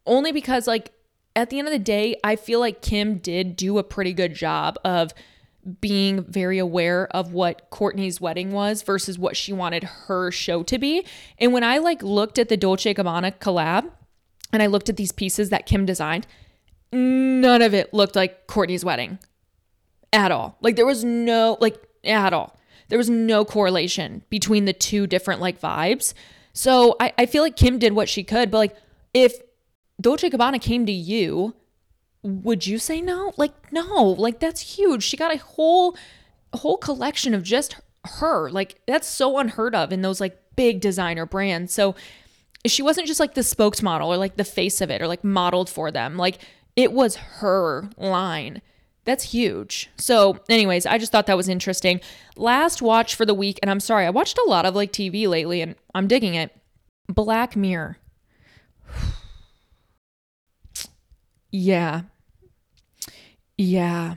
[0.05, 0.91] only because like
[1.35, 4.33] at the end of the day, I feel like Kim did do a pretty good
[4.33, 5.13] job of
[5.79, 10.79] being very aware of what Kourtney's wedding was versus what she wanted her show to
[10.79, 11.05] be.
[11.37, 13.89] And when I like looked at the Dolce Gabbana collab
[14.51, 16.25] and I looked at these pieces that Kim designed,
[16.91, 19.19] none of it looked like Kourtney's wedding
[20.11, 20.57] at all.
[20.61, 22.57] Like there was no like at all.
[22.89, 26.13] There was no correlation between the two different like vibes.
[26.53, 28.75] So I, I feel like Kim did what she could, but like
[29.13, 29.39] if
[30.01, 31.53] Dolce Gabbana came to you
[32.23, 33.33] would you say no?
[33.37, 35.03] Like no, like that's huge.
[35.03, 35.95] She got a whole
[36.53, 38.49] whole collection of just her.
[38.49, 41.73] Like that's so unheard of in those like big designer brands.
[41.73, 41.95] So
[42.65, 45.69] she wasn't just like the spokesmodel or like the face of it or like modeled
[45.69, 46.17] for them.
[46.17, 46.37] Like
[46.75, 48.61] it was her line.
[49.03, 49.89] That's huge.
[49.97, 52.01] So, anyways, I just thought that was interesting.
[52.35, 55.27] Last watch for the week, and I'm sorry, I watched a lot of like TV
[55.27, 56.55] lately and I'm digging it.
[57.07, 57.97] Black Mirror.
[61.51, 62.03] Yeah,
[63.57, 64.15] yeah.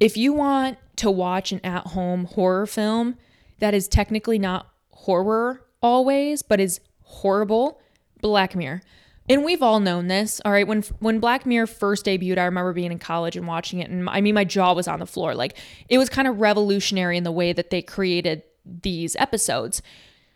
[0.00, 3.16] If you want to watch an at home horror film
[3.60, 7.80] that is technically not horror always, but is horrible,
[8.20, 8.82] Black Mirror.
[9.28, 10.66] And we've all known this, all right.
[10.66, 14.08] When when Black Mirror first debuted, I remember being in college and watching it, and
[14.10, 15.34] I mean, my jaw was on the floor.
[15.34, 15.56] Like
[15.88, 19.80] it was kind of revolutionary in the way that they created these episodes.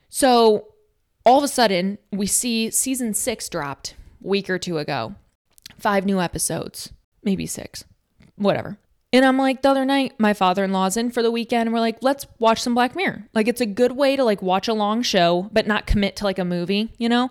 [0.08, 0.68] So
[1.26, 5.14] all of a sudden, we see season six dropped week or two ago,
[5.78, 7.84] five new episodes, maybe six
[8.38, 8.78] whatever.
[9.12, 11.72] And I'm like, the other night, my father in law's in for the weekend, and
[11.72, 13.26] we're like, let's watch some Black Mirror.
[13.34, 16.24] Like, it's a good way to like watch a long show, but not commit to
[16.24, 17.30] like a movie, you know?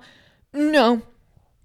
[0.53, 1.03] No,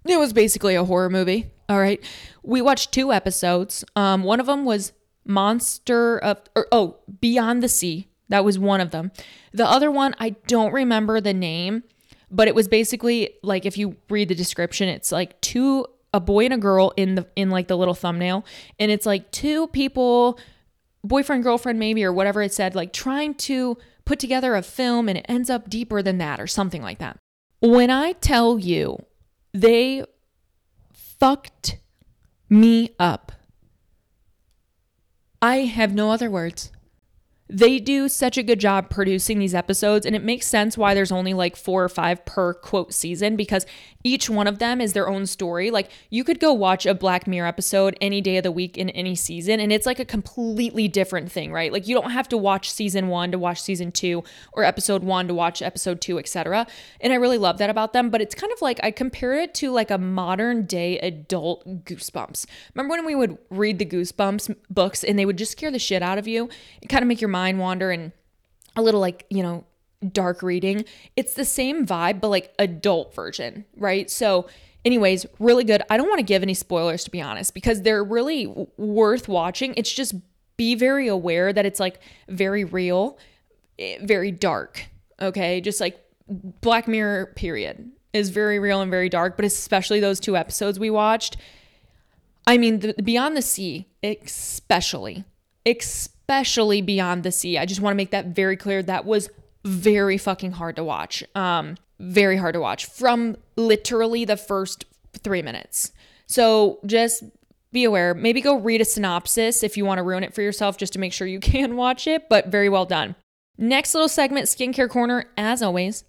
[0.05, 1.51] it was basically a horror movie.
[1.67, 2.03] All right.
[2.43, 3.83] We watched two episodes.
[3.95, 4.91] Um, one of them was
[5.25, 8.07] Monster of, or, oh, Beyond the Sea.
[8.29, 9.11] That was one of them.
[9.51, 11.83] The other one, I don't remember the name,
[12.29, 16.45] but it was basically like if you read the description, it's like two a boy
[16.45, 18.45] and a girl in the in like the little thumbnail.
[18.79, 20.39] And it's like two people
[21.03, 25.17] boyfriend girlfriend maybe or whatever it said like trying to put together a film and
[25.17, 27.17] it ends up deeper than that or something like that.
[27.59, 29.03] When i tell you
[29.53, 30.03] they
[30.93, 31.77] fucked
[32.49, 33.31] me up.
[35.41, 36.71] I have no other words
[37.53, 41.11] they do such a good job producing these episodes and it makes sense why there's
[41.11, 43.65] only like four or five per quote season because
[44.03, 45.69] each one of them is their own story.
[45.69, 48.89] Like you could go watch a black mirror episode any day of the week in
[48.89, 51.71] any season and it's like a completely different thing right?
[51.71, 55.27] Like you don't have to watch season one to watch season two or episode one
[55.27, 56.65] to watch episode two etc
[56.99, 59.53] and i really love that about them but it's kind of like i compare it
[59.53, 62.45] to like a modern day adult goosebumps.
[62.73, 66.01] Remember when we would read the goosebumps books and they would just scare the shit
[66.01, 66.49] out of you?
[66.81, 68.11] And kind of make your mind wander and
[68.75, 69.65] a little like, you know,
[70.11, 70.85] dark reading.
[71.15, 74.09] It's the same vibe, but like adult version, right?
[74.09, 74.47] So,
[74.85, 75.81] anyways, really good.
[75.89, 79.27] I don't want to give any spoilers to be honest because they're really w- worth
[79.27, 79.73] watching.
[79.77, 80.15] It's just
[80.57, 83.17] be very aware that it's like very real,
[83.79, 84.85] eh, very dark.
[85.21, 85.61] Okay.
[85.61, 90.37] Just like Black Mirror, period, is very real and very dark, but especially those two
[90.37, 91.37] episodes we watched.
[92.45, 95.23] I mean, the, Beyond the Sea, especially,
[95.65, 97.57] especially especially Beyond the Sea.
[97.57, 98.81] I just want to make that very clear.
[98.81, 99.29] That was
[99.65, 101.23] very fucking hard to watch.
[101.35, 104.85] Um, very hard to watch from literally the first
[105.19, 105.91] three minutes.
[106.25, 107.23] So just
[107.71, 108.13] be aware.
[108.13, 110.99] Maybe go read a synopsis if you want to ruin it for yourself just to
[110.99, 113.15] make sure you can watch it, but very well done.
[113.57, 116.03] Next little segment, skincare corner, as always.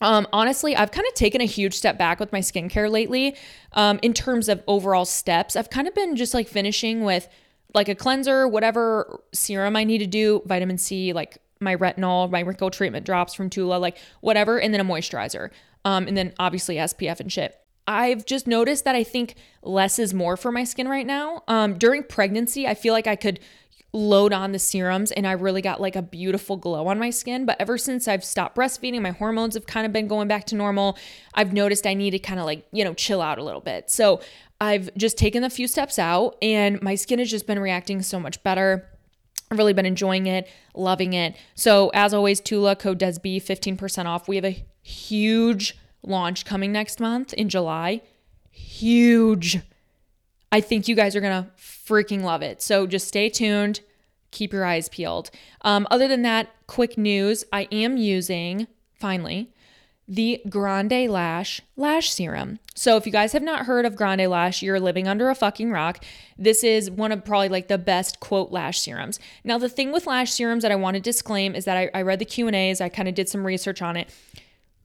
[0.00, 3.36] Um, honestly, I've kind of taken a huge step back with my skincare lately
[3.72, 5.56] um, in terms of overall steps.
[5.56, 7.28] I've kind of been just like finishing with
[7.74, 12.40] like a cleanser, whatever serum I need to do, vitamin C, like my retinol, my
[12.40, 15.50] wrinkle treatment drops from Tula, like whatever, and then a moisturizer.
[15.84, 17.58] Um, and then obviously SPF and shit.
[17.86, 21.42] I've just noticed that I think less is more for my skin right now.
[21.48, 23.40] Um, during pregnancy, I feel like I could
[23.92, 27.44] load on the serums and I really got like a beautiful glow on my skin.
[27.44, 30.54] But ever since I've stopped breastfeeding, my hormones have kind of been going back to
[30.54, 30.96] normal.
[31.34, 33.90] I've noticed I need to kind of like, you know, chill out a little bit.
[33.90, 34.20] So
[34.60, 38.18] I've just taken a few steps out and my skin has just been reacting so
[38.18, 38.88] much better.
[39.50, 41.36] I've really been enjoying it, loving it.
[41.54, 44.26] So as always, Tula code DESB 15% off.
[44.26, 48.00] We have a huge launch coming next month in July.
[48.50, 49.60] Huge.
[50.52, 52.62] I think you guys are gonna freaking love it.
[52.62, 53.80] So just stay tuned.
[54.30, 55.30] Keep your eyes peeled.
[55.62, 59.50] Um, other than that, quick news I am using, finally,
[60.08, 62.58] the Grande Lash Lash Serum.
[62.74, 65.70] So, if you guys have not heard of Grande Lash, you're living under a fucking
[65.70, 66.04] rock.
[66.36, 69.20] This is one of probably like the best quote lash serums.
[69.44, 72.02] Now, the thing with lash serums that I want to disclaim is that I, I
[72.02, 72.80] read the Q and A's.
[72.80, 74.10] I kind of did some research on it.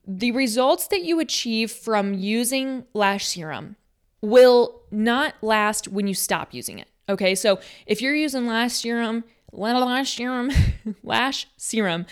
[0.06, 3.76] The results that you achieve from using lash serum
[4.22, 6.88] will not last when you stop using it.
[7.10, 10.52] Okay, so if you're using lash serum, lash serum,
[11.04, 12.06] lash serum,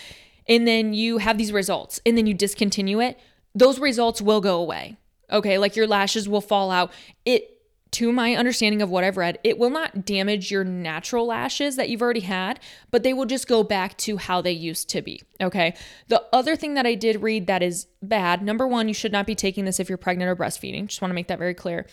[0.48, 3.18] and then you have these results and then you discontinue it,
[3.54, 4.96] those results will go away.
[5.30, 6.92] Okay, like your lashes will fall out.
[7.24, 7.55] It
[7.92, 11.88] to my understanding of what I've read, it will not damage your natural lashes that
[11.88, 15.22] you've already had, but they will just go back to how they used to be.
[15.40, 15.74] Okay.
[16.08, 19.26] The other thing that I did read that is bad number one, you should not
[19.26, 20.88] be taking this if you're pregnant or breastfeeding.
[20.88, 21.86] Just want to make that very clear.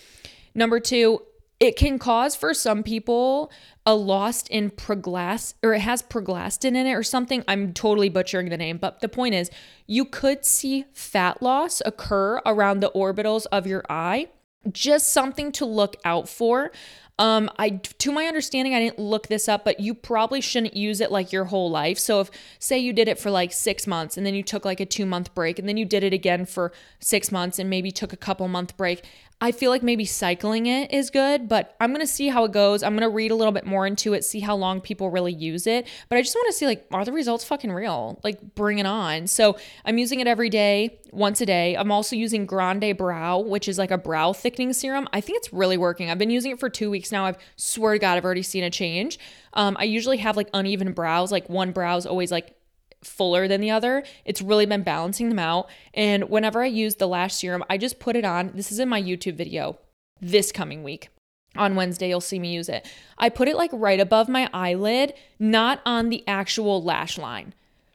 [0.55, 1.21] Number two,
[1.59, 3.51] it can cause for some people
[3.85, 7.43] a loss in proglas or it has proglastin in it or something.
[7.47, 9.49] I'm totally butchering the name, but the point is
[9.87, 14.27] you could see fat loss occur around the orbitals of your eye.
[14.71, 16.71] Just something to look out for.
[17.19, 20.99] Um, I to my understanding, I didn't look this up, but you probably shouldn't use
[20.99, 21.99] it like your whole life.
[21.99, 24.79] So if say you did it for like six months and then you took like
[24.79, 27.91] a two month break and then you did it again for six months and maybe
[27.91, 29.05] took a couple month break,
[29.43, 32.81] I feel like maybe cycling it is good, but I'm gonna see how it goes.
[32.81, 35.67] I'm gonna read a little bit more into it, see how long people really use
[35.67, 35.85] it.
[36.07, 38.21] But I just wanna see like, are the results fucking real?
[38.23, 39.27] Like, bring it on.
[39.27, 41.75] So I'm using it every day, once a day.
[41.75, 45.09] I'm also using Grande Brow, which is like a brow thickening serum.
[45.11, 46.09] I think it's really working.
[46.09, 47.25] I've been using it for two weeks now.
[47.25, 49.19] I've swear to God, I've already seen a change.
[49.55, 52.55] Um, I usually have like uneven brows, like one brow is always like
[53.03, 54.03] fuller than the other.
[54.25, 55.69] It's really been balancing them out.
[55.93, 58.51] And whenever I use the lash serum, I just put it on.
[58.55, 59.77] This is in my YouTube video
[60.21, 61.09] this coming week.
[61.55, 62.89] On Wednesday, you'll see me use it.
[63.17, 67.53] I put it like right above my eyelid, not on the actual lash line.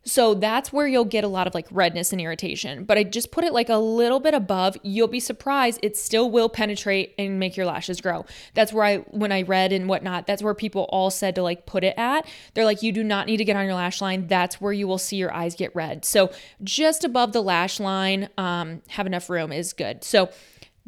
[0.08, 2.84] So that's where you'll get a lot of like redness and irritation.
[2.84, 4.76] But I just put it like a little bit above.
[4.82, 5.80] You'll be surprised.
[5.82, 8.24] It still will penetrate and make your lashes grow.
[8.54, 11.66] That's where I, when I read and whatnot, that's where people all said to like
[11.66, 12.26] put it at.
[12.54, 14.26] They're like, you do not need to get on your lash line.
[14.26, 16.04] That's where you will see your eyes get red.
[16.04, 16.32] So
[16.64, 20.04] just above the lash line, um, have enough room is good.
[20.04, 20.30] So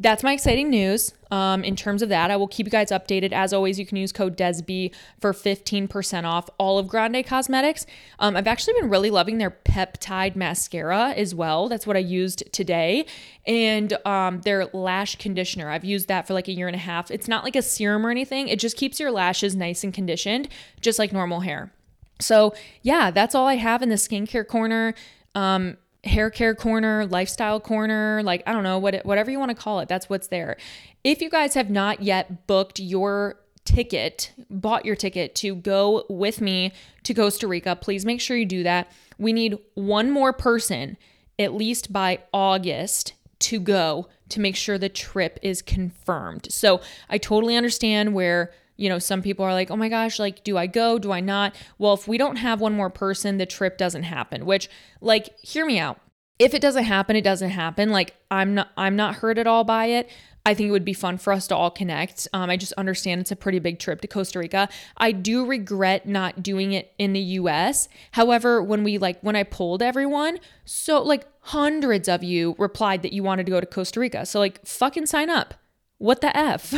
[0.01, 1.13] that's my exciting news.
[1.29, 3.31] Um, in terms of that, I will keep you guys updated.
[3.31, 7.85] As always, you can use code DESB for 15% off all of Grande Cosmetics.
[8.17, 11.69] Um, I've actually been really loving their peptide mascara as well.
[11.69, 13.05] That's what I used today.
[13.45, 15.69] And um, their lash conditioner.
[15.69, 17.11] I've used that for like a year and a half.
[17.11, 20.49] It's not like a serum or anything, it just keeps your lashes nice and conditioned,
[20.81, 21.71] just like normal hair.
[22.19, 24.95] So, yeah, that's all I have in the skincare corner.
[25.35, 29.55] Um, hair care corner, lifestyle corner, like I don't know what whatever you want to
[29.55, 29.87] call it.
[29.87, 30.57] That's what's there.
[31.03, 36.41] If you guys have not yet booked your ticket, bought your ticket to go with
[36.41, 38.91] me to Costa Rica, please make sure you do that.
[39.17, 40.97] We need one more person
[41.37, 46.47] at least by August to go to make sure the trip is confirmed.
[46.51, 50.43] So, I totally understand where you know, some people are like, oh my gosh, like,
[50.43, 50.97] do I go?
[50.97, 51.55] Do I not?
[51.77, 54.69] Well, if we don't have one more person, the trip doesn't happen, which,
[55.01, 55.99] like, hear me out.
[56.39, 57.91] If it doesn't happen, it doesn't happen.
[57.91, 60.09] Like, I'm not, I'm not hurt at all by it.
[60.47, 62.27] I think it would be fun for us to all connect.
[62.33, 64.67] Um, I just understand it's a pretty big trip to Costa Rica.
[64.97, 67.87] I do regret not doing it in the US.
[68.13, 73.13] However, when we like, when I polled everyone, so like hundreds of you replied that
[73.13, 74.25] you wanted to go to Costa Rica.
[74.25, 75.53] So, like, fucking sign up
[76.01, 76.73] what the F?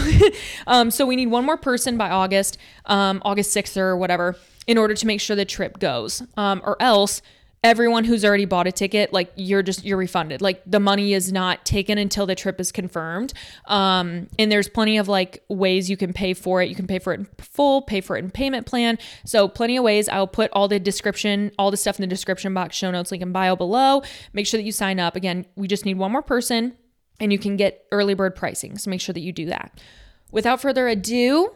[0.68, 4.36] um, so we need one more person by August, um, August 6th or whatever,
[4.68, 6.22] in order to make sure the trip goes.
[6.36, 7.22] Um, or else
[7.64, 10.42] everyone who's already bought a ticket, like you're just, you're refunded.
[10.42, 13.34] Like the money is not taken until the trip is confirmed.
[13.66, 16.68] Um, and there's plenty of like ways you can pay for it.
[16.68, 18.98] You can pay for it in full, pay for it in payment plan.
[19.26, 20.10] So plenty of ways.
[20.10, 23.24] I'll put all the description, all the stuff in the description box, show notes, link
[23.24, 24.04] in bio below.
[24.34, 25.16] Make sure that you sign up.
[25.16, 26.76] Again, we just need one more person
[27.24, 28.78] and you can get early bird pricing.
[28.78, 29.82] So make sure that you do that.
[30.30, 31.54] Without further ado,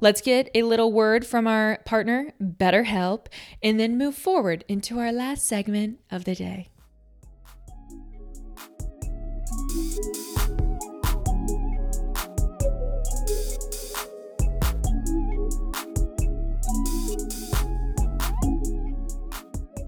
[0.00, 3.26] let's get a little word from our partner, BetterHelp,
[3.62, 6.70] and then move forward into our last segment of the day.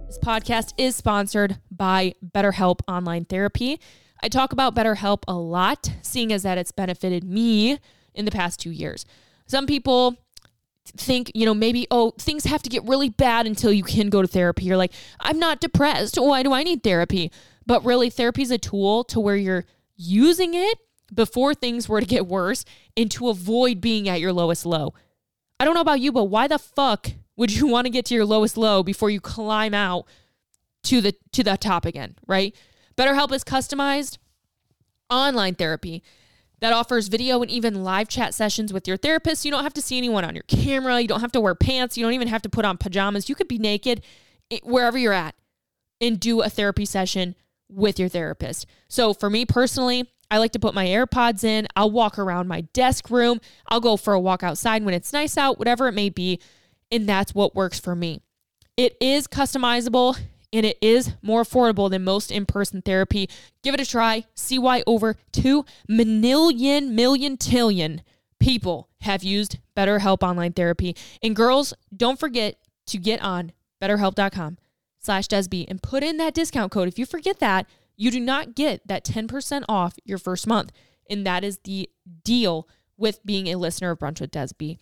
[0.07, 3.81] This podcast is sponsored by BetterHelp Online Therapy.
[4.23, 7.79] I talk about BetterHelp a lot, seeing as that it's benefited me
[8.15, 9.05] in the past two years.
[9.47, 10.17] Some people
[10.97, 14.23] think, you know, maybe, oh, things have to get really bad until you can go
[14.23, 14.65] to therapy.
[14.65, 16.17] You're like, I'm not depressed.
[16.17, 17.33] Why do I need therapy?
[17.67, 19.65] But really, therapy is a tool to where you're
[19.97, 20.79] using it
[21.13, 22.65] before things were to get worse
[22.97, 24.95] and to avoid being at your lowest low.
[25.61, 28.15] I don't know about you, but why the fuck would you want to get to
[28.15, 30.07] your lowest low before you climb out
[30.85, 32.57] to the to the top again, right?
[33.03, 34.19] BetterHelp is customized
[35.11, 36.05] online therapy
[36.61, 39.45] that offers video and even live chat sessions with your therapist.
[39.45, 41.01] You don't have to see anyone on your camera.
[41.01, 41.99] You don't have to wear pants.
[41.99, 43.29] You don't even have to put on pajamas.
[43.29, 44.05] You could be naked
[44.53, 45.35] eh, wherever you're at
[46.01, 47.35] and do a therapy session
[47.69, 48.67] with your therapist.
[48.87, 51.67] So for me personally, I like to put my AirPods in.
[51.75, 53.41] I'll walk around my desk room.
[53.67, 56.39] I'll go for a walk outside when it's nice out, whatever it may be.
[56.93, 58.23] And that's what works for me.
[58.77, 60.17] It is customizable
[60.53, 63.29] and it is more affordable than most in person therapy.
[63.63, 64.27] Give it a try.
[64.35, 68.01] See why over 2 million, million, tillion
[68.39, 70.97] people have used BetterHelp Online Therapy.
[71.23, 74.59] And girls, don't forget to get on betterhelp.com
[75.01, 76.89] slash Desby and put in that discount code.
[76.89, 80.73] If you forget that, you do not get that 10% off your first month.
[81.09, 81.89] And that is the
[82.25, 84.79] deal with being a listener of Brunch with Desb.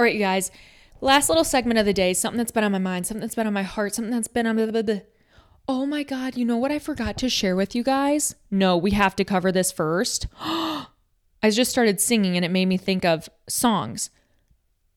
[0.00, 0.50] All right, you guys.
[1.02, 3.46] Last little segment of the day, something that's been on my mind, something that's been
[3.46, 5.00] on my heart, something that's been on blah, blah, blah.
[5.68, 8.34] Oh my God, you know what I forgot to share with you guys?
[8.50, 10.26] No, we have to cover this first.
[10.40, 10.86] I
[11.50, 14.08] just started singing and it made me think of songs.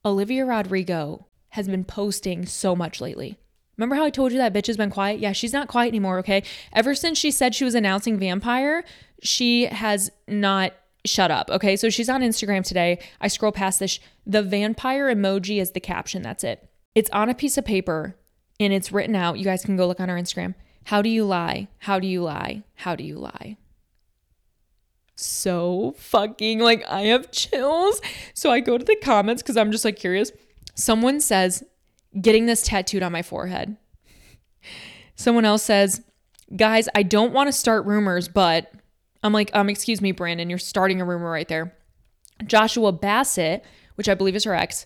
[0.06, 3.38] Olivia Rodrigo has been posting so much lately.
[3.76, 5.20] Remember how I told you that bitch has been quiet?
[5.20, 6.44] Yeah, she's not quiet anymore, okay?
[6.72, 8.86] Ever since she said she was announcing Vampire,
[9.22, 10.72] she has not
[11.06, 11.50] shut up.
[11.50, 11.76] Okay.
[11.76, 13.00] So she's on Instagram today.
[13.20, 14.00] I scroll past this.
[14.26, 16.22] The vampire emoji is the caption.
[16.22, 16.70] That's it.
[16.96, 18.16] It's on a piece of paper
[18.60, 19.38] and it's written out.
[19.38, 20.56] You guys can go look on our Instagram.
[20.86, 21.68] How do you lie?
[21.80, 22.64] How do you lie?
[22.76, 23.58] How do you lie?
[25.16, 28.02] So fucking like I have chills.
[28.34, 30.32] So I go to the comments because I'm just like curious.
[30.76, 31.64] Someone says,
[32.20, 33.78] getting this tattooed on my forehead.
[35.16, 36.02] Someone else says,
[36.56, 38.72] guys, I don't want to start rumors, but
[39.24, 41.74] I'm like, um, excuse me, Brandon, you're starting a rumor right there.
[42.46, 43.64] Joshua Bassett,
[43.96, 44.86] which I believe is her ex,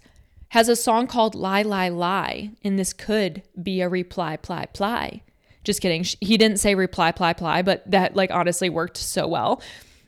[0.50, 5.24] has a song called Lie, Lie, Lie, and this could be a reply, ply, ply.
[5.64, 6.06] Just kidding.
[6.22, 9.62] He didn't say reply, ply, ply, but that like honestly worked so well.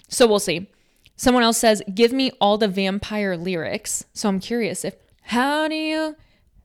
[0.08, 0.70] So we'll see.
[1.18, 4.06] Someone else says, give me all the vampire lyrics.
[4.14, 6.16] So I'm curious if, how do you,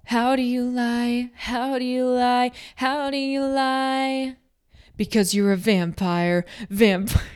[0.05, 1.31] how do you lie?
[1.35, 2.53] How do you lie?
[2.77, 4.37] How do you lie?
[4.97, 6.45] Because you're a vampire.
[6.71, 7.23] Vampire.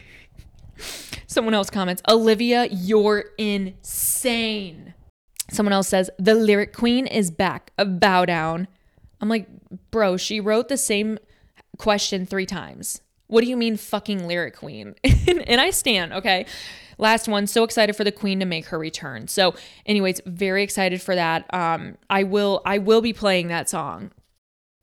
[1.29, 4.95] Someone else comments, Olivia, you're insane.
[5.51, 7.71] Someone else says, the lyric queen is back.
[7.77, 8.67] A bow down.
[9.21, 9.47] I'm like,
[9.91, 11.19] bro, she wrote the same
[11.77, 13.03] question three times.
[13.27, 14.95] What do you mean, fucking lyric queen?
[15.47, 16.47] and I stand, okay?
[16.97, 19.29] Last one, so excited for the queen to make her return.
[19.29, 19.55] So,
[19.85, 21.53] anyways, very excited for that.
[21.55, 24.11] Um, I will I will be playing that song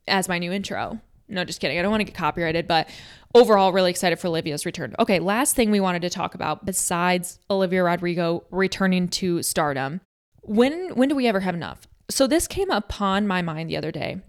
[0.07, 1.01] as my new intro.
[1.27, 1.79] No, just kidding.
[1.79, 2.89] I don't want to get copyrighted, but
[3.33, 4.95] overall, really excited for Olivia's return.
[4.99, 10.01] Okay, last thing we wanted to talk about besides Olivia Rodrigo returning to stardom.
[10.41, 11.87] When when do we ever have enough?
[12.09, 14.21] So this came upon my mind the other day.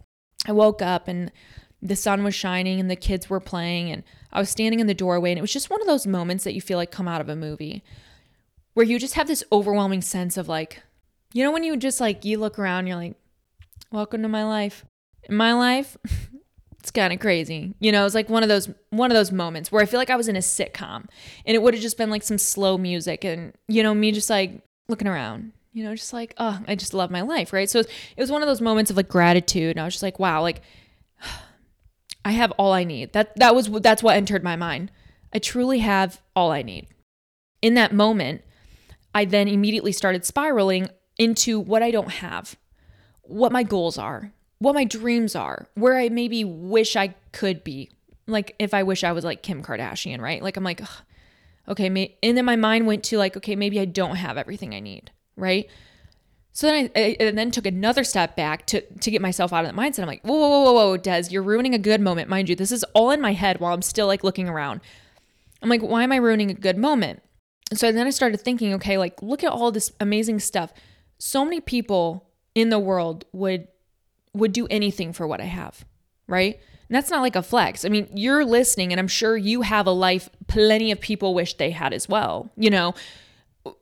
[0.46, 1.30] I woke up and
[1.82, 4.94] the sun was shining and the kids were playing and I was standing in the
[4.94, 7.20] doorway and it was just one of those moments that you feel like come out
[7.20, 7.84] of a movie
[8.72, 10.82] where you just have this overwhelming sense of like
[11.34, 13.16] you know when you just like you look around you're like
[13.92, 14.84] welcome to my life.
[15.24, 15.96] In my life,
[16.86, 17.74] it's kind of crazy.
[17.80, 20.08] You know, it's like one of those one of those moments where I feel like
[20.08, 21.06] I was in a sitcom
[21.44, 24.30] and it would have just been like some slow music and you know, me just
[24.30, 27.68] like looking around, you know, just like, oh, I just love my life, right?
[27.68, 30.20] So it was one of those moments of like gratitude and I was just like,
[30.20, 30.62] wow, like
[32.24, 33.14] I have all I need.
[33.14, 34.92] That that was that's what entered my mind.
[35.34, 36.86] I truly have all I need.
[37.62, 38.42] In that moment,
[39.12, 42.54] I then immediately started spiraling into what I don't have,
[43.22, 47.90] what my goals are, what my dreams are, where I maybe wish I could be.
[48.26, 50.42] Like if I wish I was like Kim Kardashian, right?
[50.42, 51.02] Like I'm like, ugh,
[51.68, 52.16] okay, may-.
[52.22, 55.10] and then my mind went to like, okay, maybe I don't have everything I need,
[55.36, 55.68] right?
[56.52, 59.64] So then I, I and then took another step back to to get myself out
[59.64, 60.00] of that mindset.
[60.00, 62.56] I'm like, whoa, whoa, whoa, whoa, Des, you're ruining a good moment, mind you.
[62.56, 64.80] This is all in my head while I'm still like looking around.
[65.62, 67.22] I'm like, why am I ruining a good moment?
[67.74, 70.72] so then I started thinking, okay, like look at all this amazing stuff.
[71.18, 73.68] So many people in the world would
[74.36, 75.84] would do anything for what I have,
[76.26, 76.54] right?
[76.88, 77.84] And that's not like a flex.
[77.84, 81.54] I mean, you're listening, and I'm sure you have a life plenty of people wish
[81.54, 82.50] they had as well.
[82.56, 82.94] You know,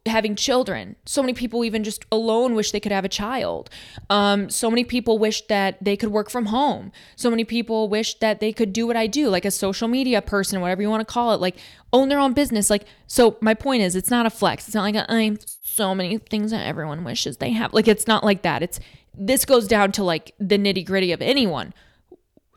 [0.07, 0.97] having children.
[1.07, 3.71] So many people even just alone wish they could have a child.
[4.11, 6.93] Um, so many people wish that they could work from home.
[7.17, 10.23] So many people wish that they could do what I do, like a social media
[10.23, 11.57] person, whatever you want to call it, like
[11.93, 12.71] own their own business.
[12.71, 14.67] Like, so my point is, it's not a flex.
[14.67, 17.73] It's not like i am so many things that everyone wishes they have.
[17.73, 18.63] Like, it's not like that.
[18.63, 18.81] It's
[19.17, 21.73] this goes down to like the nitty gritty of anyone.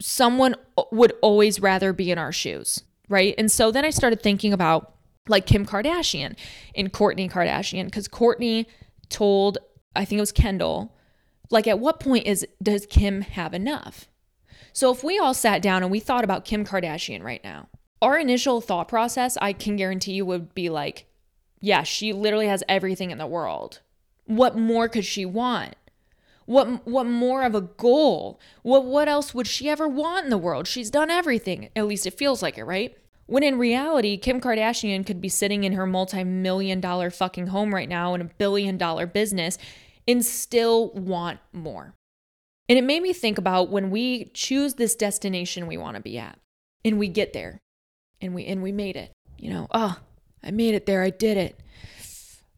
[0.01, 0.55] Someone
[0.91, 3.33] would always rather be in our shoes, right?
[3.37, 4.96] And so then I started thinking about
[5.27, 6.35] like Kim Kardashian
[6.75, 8.65] and Kourtney Kardashian because Kourtney
[9.09, 9.57] told
[9.95, 10.95] I think it was Kendall
[11.49, 14.07] like at what point is does Kim have enough?
[14.73, 17.69] So if we all sat down and we thought about Kim Kardashian right now,
[18.01, 21.05] our initial thought process I can guarantee you would be like
[21.59, 23.79] yeah, she literally has everything in the world.
[24.25, 25.75] What more could she want?
[26.45, 28.39] What what more of a goal?
[28.61, 30.67] What what else would she ever want in the world?
[30.67, 31.69] She's done everything.
[31.75, 32.97] At least it feels like it, right?
[33.27, 37.75] When in reality, Kim Kardashian could be sitting in her multi million dollar fucking home
[37.75, 39.57] right now in a billion dollar business
[40.07, 41.93] and still want more.
[42.69, 46.17] And it made me think about when we choose this destination we want to be
[46.17, 46.39] at
[46.83, 47.59] and we get there
[48.21, 49.11] and we and we made it.
[49.37, 49.99] You know, oh,
[50.41, 51.03] I made it there.
[51.03, 51.59] I did it.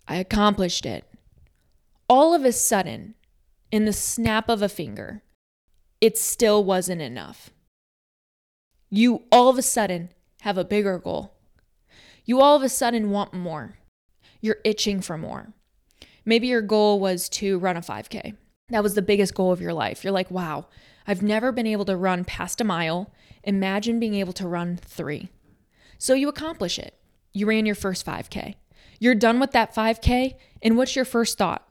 [0.08, 1.06] I accomplished it.
[2.08, 3.16] All of a sudden,
[3.72, 5.24] in the snap of a finger,
[6.00, 7.50] it still wasn't enough.
[8.92, 10.10] You all of a sudden
[10.42, 11.34] have a bigger goal.
[12.26, 13.78] You all of a sudden want more.
[14.42, 15.54] You're itching for more.
[16.26, 18.36] Maybe your goal was to run a 5K.
[18.70, 20.04] That was the biggest goal of your life.
[20.04, 20.68] You're like, wow,
[21.08, 23.12] I've never been able to run past a mile.
[23.44, 25.30] Imagine being able to run three.
[25.98, 26.96] So you accomplish it.
[27.34, 28.56] You ran your first 5K.
[29.00, 31.68] You're done with that 5K, and what's your first thought?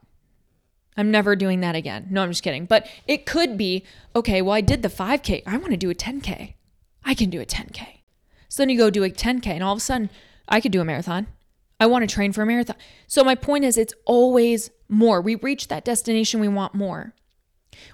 [0.97, 2.09] I'm never doing that again.
[2.11, 2.64] No, I'm just kidding.
[2.64, 3.85] But it could be
[4.16, 5.45] okay, well, I did the 5K.
[5.47, 6.55] I want to do a 10K.
[7.05, 7.98] I can do a 10K.
[8.49, 10.11] So then you go do a 10K, and all of a sudden,
[10.49, 11.27] I could do a marathon.
[11.81, 12.77] I want to train for a marathon.
[13.07, 15.21] So my point is, it's always more.
[15.21, 17.15] We reach that destination, we want more.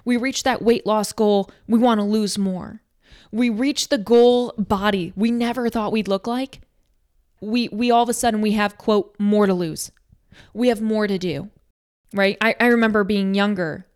[0.03, 2.81] We reach that weight loss goal, we want to lose more.
[3.31, 6.61] We reach the goal body we never thought we'd look like.
[7.41, 9.91] We we all of a sudden we have quote more to lose.
[10.53, 11.49] We have more to do.
[12.13, 12.37] Right?
[12.39, 13.87] I, I remember being younger.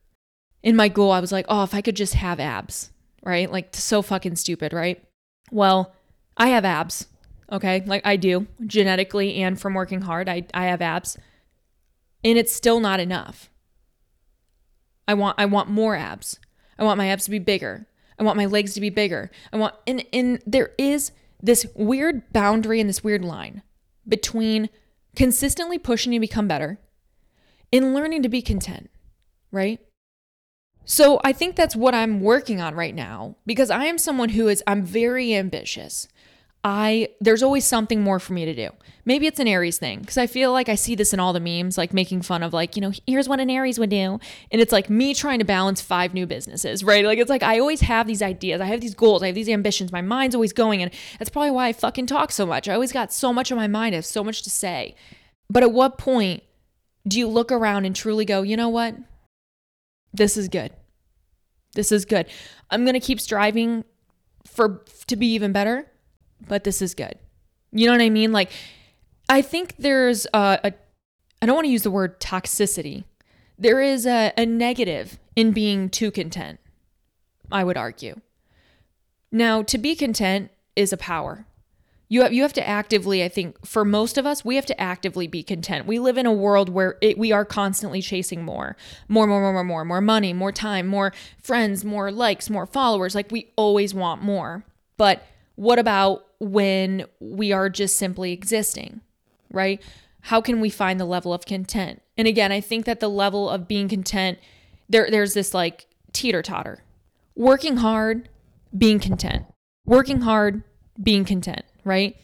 [0.62, 2.92] In my goal, I was like, oh, if I could just have abs,
[3.24, 3.50] right?
[3.50, 5.02] Like so fucking stupid, right?
[5.52, 5.96] Well,
[6.40, 7.08] I have abs.
[7.52, 7.84] Okay.
[7.86, 10.30] Like I do genetically and from working hard.
[10.30, 11.18] I, I have abs.
[12.24, 13.50] And it's still not enough.
[15.08, 16.40] I want I want more abs.
[16.78, 17.88] I want my abs to be bigger.
[18.18, 19.32] I want my legs to be bigger.
[19.52, 21.12] I want and and there is
[21.42, 23.64] this weird boundary and this weird line
[24.08, 24.70] between
[25.16, 26.80] consistently pushing to become better
[27.72, 28.90] and learning to be content,
[29.52, 29.80] right?
[30.86, 34.48] So I think that's what I'm working on right now because I am someone who
[34.48, 36.08] is I'm very ambitious.
[36.64, 38.70] I there's always something more for me to do.
[39.06, 41.40] Maybe it's an Aries thing because I feel like I see this in all the
[41.40, 44.20] memes, like making fun of like you know here's what an Aries would do,
[44.52, 47.06] and it's like me trying to balance five new businesses, right?
[47.06, 49.48] Like it's like I always have these ideas, I have these goals, I have these
[49.48, 49.94] ambitions.
[49.94, 52.68] My mind's always going, and that's probably why I fucking talk so much.
[52.68, 54.96] I always got so much on my mind, I have so much to say.
[55.50, 56.44] But at what point
[57.08, 58.96] do you look around and truly go, you know what?
[60.14, 60.74] This is good.
[61.74, 62.26] This is good.
[62.70, 63.86] I'm gonna keep striving
[64.46, 65.90] for to be even better
[66.48, 67.16] but this is good.
[67.72, 68.32] You know what I mean?
[68.32, 68.52] Like,
[69.28, 70.74] I think there's a, a
[71.42, 73.06] I don't want to use the word toxicity.
[73.58, 76.60] There is a, a negative in being too content,
[77.52, 78.20] I would argue.
[79.32, 81.46] Now, to be content is a power.
[82.12, 84.82] You have, you have to actively, I think, for most of us, we have to
[84.82, 85.86] actively be content.
[85.86, 88.76] We live in a world where it, we are constantly chasing more,
[89.08, 93.14] more, more, more, more, more, more money, more time, more friends, more likes, more followers.
[93.14, 94.66] Like we always want more.
[94.98, 95.24] But
[95.60, 99.02] what about when we are just simply existing,
[99.52, 99.82] right?
[100.22, 102.02] How can we find the level of content?
[102.18, 104.40] And again, I think that the level of being content,
[104.88, 106.86] there, there's this like teeter totter.
[107.36, 108.30] Working hard,
[108.78, 109.48] being content.
[109.86, 110.64] Working hard,
[111.04, 112.16] being content, right?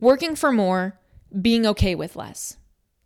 [0.00, 0.98] Working for more,
[1.40, 2.56] being okay with less.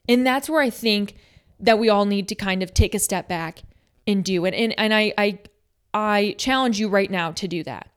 [0.08, 1.14] And that's where I think
[1.60, 3.64] that we all need to kind of take a step back
[4.06, 4.54] and do it.
[4.54, 5.38] And, and I, I,
[5.92, 7.90] I challenge you right now to do that.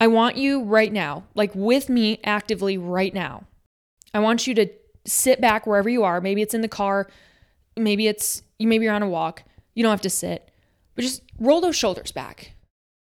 [0.00, 3.44] I want you right now, like with me actively right now.
[4.14, 4.68] I want you to
[5.04, 6.20] sit back wherever you are.
[6.20, 7.08] Maybe it's in the car,
[7.76, 9.42] maybe it's you maybe you're on a walk.
[9.74, 10.50] You don't have to sit,
[10.94, 12.54] but just roll those shoulders back.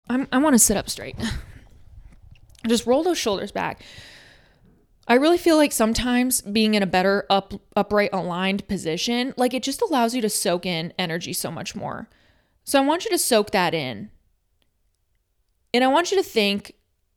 [0.08, 1.16] I'm, I want to sit up straight.
[2.66, 3.82] just roll those shoulders back.
[5.06, 9.62] I really feel like sometimes being in a better up upright aligned position, like it
[9.62, 12.08] just allows you to soak in energy so much more.
[12.64, 14.10] So I want you to soak that in
[15.74, 16.74] And I want you to think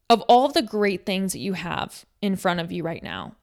[0.10, 3.36] of all the great things that you have in front of you right now.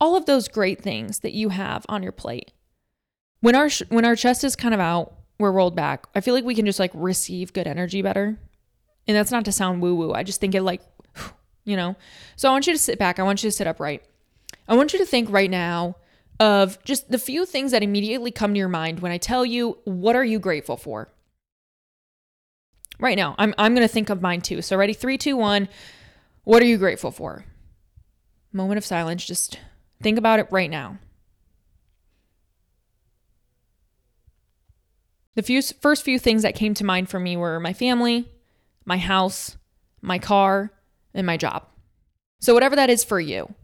[0.00, 2.52] All of those great things that you have on your plate.
[3.40, 6.06] When our sh- when our chest is kind of out, we're rolled back.
[6.14, 8.38] I feel like we can just like receive good energy better.
[9.06, 10.12] And that's not to sound woo woo.
[10.12, 10.82] I just think it like
[11.64, 11.96] you know.
[12.36, 13.18] So I want you to sit back.
[13.18, 14.02] I want you to sit upright.
[14.68, 15.96] I want you to think right now
[16.40, 19.78] of just the few things that immediately come to your mind when I tell you
[19.84, 21.10] what are you grateful for?
[23.00, 24.62] Right now, I'm I'm gonna think of mine too.
[24.62, 25.68] So ready, three, two, one.
[26.44, 27.44] What are you grateful for?
[28.52, 29.24] Moment of silence.
[29.24, 29.58] Just
[30.02, 30.98] think about it right now.
[35.36, 38.28] The few first few things that came to mind for me were my family,
[38.84, 39.56] my house,
[40.00, 40.72] my car,
[41.14, 41.66] and my job.
[42.40, 43.54] So whatever that is for you.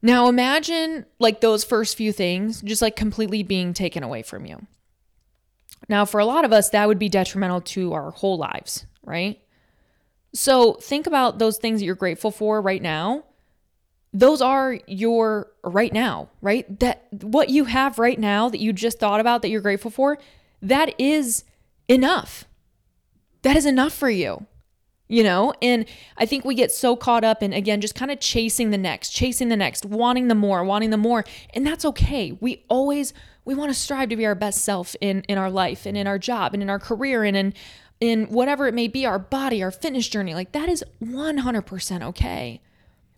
[0.00, 4.66] Now imagine like those first few things just like completely being taken away from you.
[5.88, 9.40] Now, for a lot of us, that would be detrimental to our whole lives, right?
[10.32, 13.24] So think about those things that you're grateful for right now.
[14.12, 16.80] Those are your right now, right?
[16.80, 20.18] That what you have right now that you just thought about that you're grateful for,
[20.62, 21.44] that is
[21.88, 22.44] enough.
[23.42, 24.46] That is enough for you
[25.08, 25.52] you know?
[25.60, 25.86] And
[26.16, 29.10] i think we get so caught up in again just kind of chasing the next
[29.10, 32.36] chasing the next wanting the more wanting the more and that's okay.
[32.40, 33.12] We always
[33.44, 36.06] we want to strive to be our best self in in our life and in
[36.06, 37.54] our job and in our career and in
[38.00, 42.60] in whatever it may be our body our fitness journey like that is 100% okay.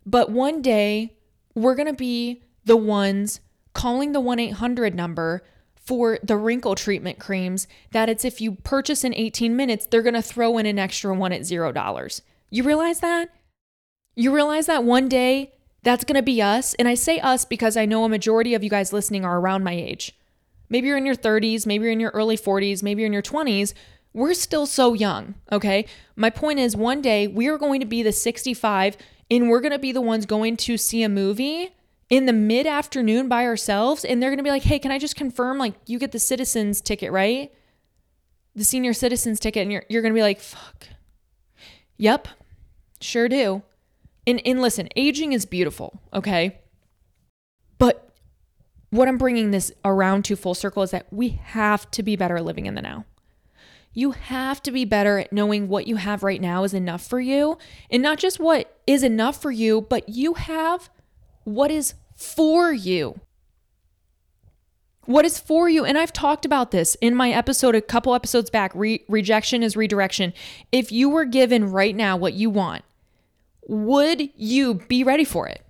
[0.04, 1.16] But one day
[1.54, 3.40] we're going to be the ones
[3.72, 5.42] calling the 1-800 number
[5.86, 10.14] for the wrinkle treatment creams that it's if you purchase in 18 minutes, they're going
[10.14, 12.20] to throw in an extra one at $0.
[12.50, 13.30] You realize that?
[14.16, 15.52] You realize that one day
[15.84, 16.74] that's going to be us?
[16.74, 19.62] And I say us because I know a majority of you guys listening are around
[19.62, 20.12] my age.
[20.68, 23.22] Maybe you're in your 30s, maybe you're in your early 40s, maybe you're in your
[23.22, 23.72] 20s.
[24.12, 25.86] We're still so young, okay?
[26.16, 28.96] My point is one day we are going to be the 65
[29.30, 31.75] and we're going to be the ones going to see a movie
[32.08, 34.98] in the mid afternoon by ourselves and they're going to be like, "Hey, can I
[34.98, 37.52] just confirm like you get the citizens ticket, right?
[38.54, 40.88] The senior citizens ticket." And you're you're going to be like, "Fuck."
[41.98, 42.28] Yep.
[43.00, 43.62] Sure do.
[44.26, 46.60] And and listen, aging is beautiful, okay?
[47.78, 48.14] But
[48.90, 52.40] what I'm bringing this around to full circle is that we have to be better
[52.40, 53.04] living in the now.
[53.92, 57.18] You have to be better at knowing what you have right now is enough for
[57.18, 57.56] you,
[57.90, 60.90] and not just what is enough for you, but you have
[61.46, 63.20] what is for you.
[65.04, 65.84] What is for you?
[65.84, 68.72] And I've talked about this in my episode a couple episodes back.
[68.74, 70.34] Re- rejection is redirection.
[70.72, 72.82] If you were given right now what you want,
[73.68, 75.64] would you be ready for it?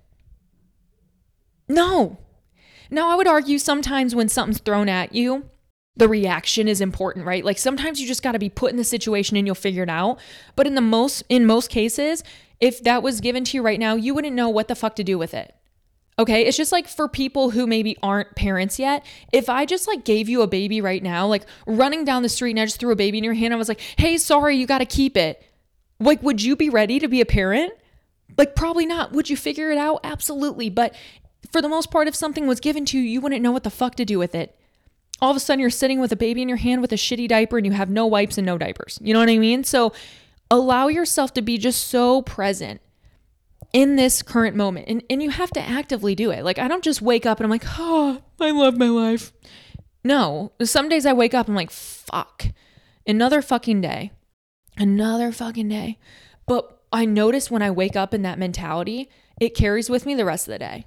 [1.69, 2.17] No.
[2.89, 5.45] Now, I would argue sometimes when something's thrown at you,
[5.95, 7.45] the reaction is important, right?
[7.45, 9.89] Like sometimes you just got to be put in the situation and you'll figure it
[9.89, 10.19] out.
[10.55, 12.23] But in the most in most cases,
[12.59, 15.03] if that was given to you right now, you wouldn't know what the fuck to
[15.03, 15.53] do with it.
[16.19, 16.45] Okay.
[16.45, 19.05] It's just like for people who maybe aren't parents yet.
[19.31, 22.51] If I just like gave you a baby right now, like running down the street
[22.51, 24.65] and I just threw a baby in your hand, I was like, hey, sorry, you
[24.65, 25.43] got to keep it.
[25.99, 27.73] Like, would you be ready to be a parent?
[28.37, 29.11] Like, probably not.
[29.13, 29.99] Would you figure it out?
[30.03, 30.69] Absolutely.
[30.69, 30.95] But
[31.51, 33.69] for the most part, if something was given to you, you wouldn't know what the
[33.69, 34.55] fuck to do with it.
[35.19, 37.27] All of a sudden, you're sitting with a baby in your hand with a shitty
[37.27, 38.99] diaper and you have no wipes and no diapers.
[39.01, 39.63] You know what I mean?
[39.63, 39.93] So
[40.51, 42.81] allow yourself to be just so present
[43.77, 44.87] in this current moment.
[44.87, 46.43] And, and you have to actively do it.
[46.43, 49.31] Like, I don't just wake up and I'm like, oh, I love my life.
[50.03, 52.45] No, some days I wake up, and I'm like, fuck,
[53.05, 54.13] another fucking day,
[54.77, 55.99] another fucking day.
[56.47, 59.09] But I notice when I wake up in that mentality,
[59.39, 60.85] it carries with me the rest of the day.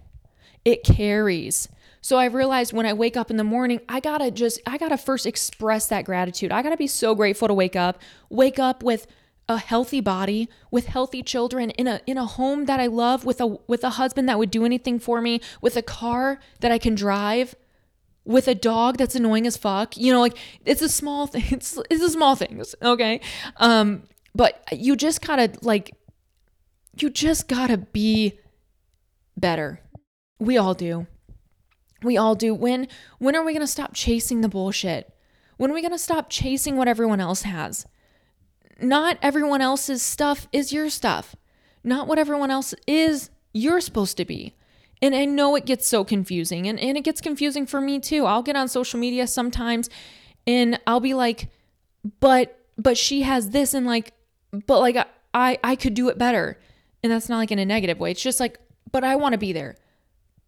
[0.64, 1.68] It carries.
[2.01, 4.97] So I realized when I wake up in the morning, I gotta just, I gotta
[4.97, 6.51] first express that gratitude.
[6.51, 9.07] I gotta be so grateful to wake up, wake up with
[9.51, 13.40] a healthy body with healthy children in a in a home that I love with
[13.40, 16.78] a with a husband that would do anything for me with a car that I
[16.78, 17.57] can drive
[18.24, 19.96] with a dog that's annoying as fuck.
[19.96, 21.44] You know like it's a small thing.
[21.51, 23.20] It's it's a small things okay?
[23.57, 24.05] Um
[24.36, 25.90] but you just gotta like
[27.01, 28.38] you just gotta be
[29.36, 29.80] better.
[30.38, 31.09] We all do.
[32.05, 32.55] We all do.
[32.55, 32.86] When
[33.18, 35.12] when are we gonna stop chasing the bullshit?
[35.57, 37.84] When are we gonna stop chasing what everyone else has
[38.83, 41.37] not everyone else's stuff is your stuff.
[41.83, 44.55] Not what everyone else is, you're supposed to be.
[45.03, 48.26] And I know it gets so confusing, and, and it gets confusing for me too.
[48.26, 49.89] I'll get on social media sometimes
[50.47, 51.49] and I'll be like,
[52.20, 54.12] but but she has this and like
[54.66, 54.97] but like
[55.35, 56.59] I I could do it better.
[57.03, 58.11] And that's not like in a negative way.
[58.11, 58.59] It's just like,
[58.93, 59.76] but I want to be there.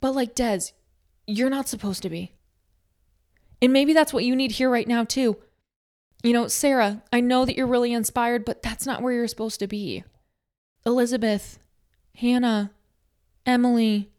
[0.01, 0.73] But like Des,
[1.27, 2.33] you're not supposed to be.
[3.63, 5.39] And maybe that's what you need here right now too.
[6.23, 9.59] You know, Sarah, I know that you're really inspired, but that's not where you're supposed
[9.61, 10.05] to be.
[10.87, 11.59] Elizabeth,
[12.17, 12.71] Hannah,
[13.45, 14.11] Emily,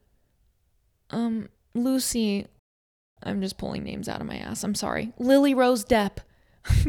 [1.10, 2.48] um, Lucy.
[3.22, 4.64] I'm just pulling names out of my ass.
[4.64, 5.14] I'm sorry.
[5.18, 6.18] Lily Rose Depp.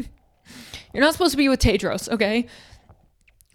[0.93, 2.47] you're not supposed to be with Tedros, okay?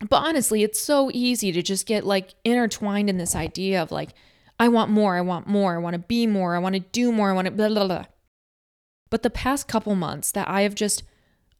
[0.09, 4.11] But honestly, it's so easy to just get like intertwined in this idea of like,
[4.59, 7.13] I want more, I want more, I want to be more, I want to do
[7.13, 8.05] more, I want to blah, blah, blah.
[9.11, 11.03] But the past couple months that I have just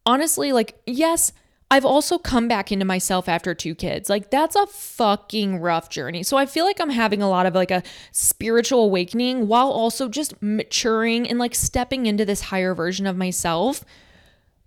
[0.07, 1.33] honestly, like, yes,
[1.71, 4.09] I've also come back into myself after two kids.
[4.09, 6.25] Like, that's a fucking rough journey.
[6.25, 10.09] So I feel like I'm having a lot of like a spiritual awakening while also
[10.09, 13.85] just maturing and like stepping into this higher version of myself.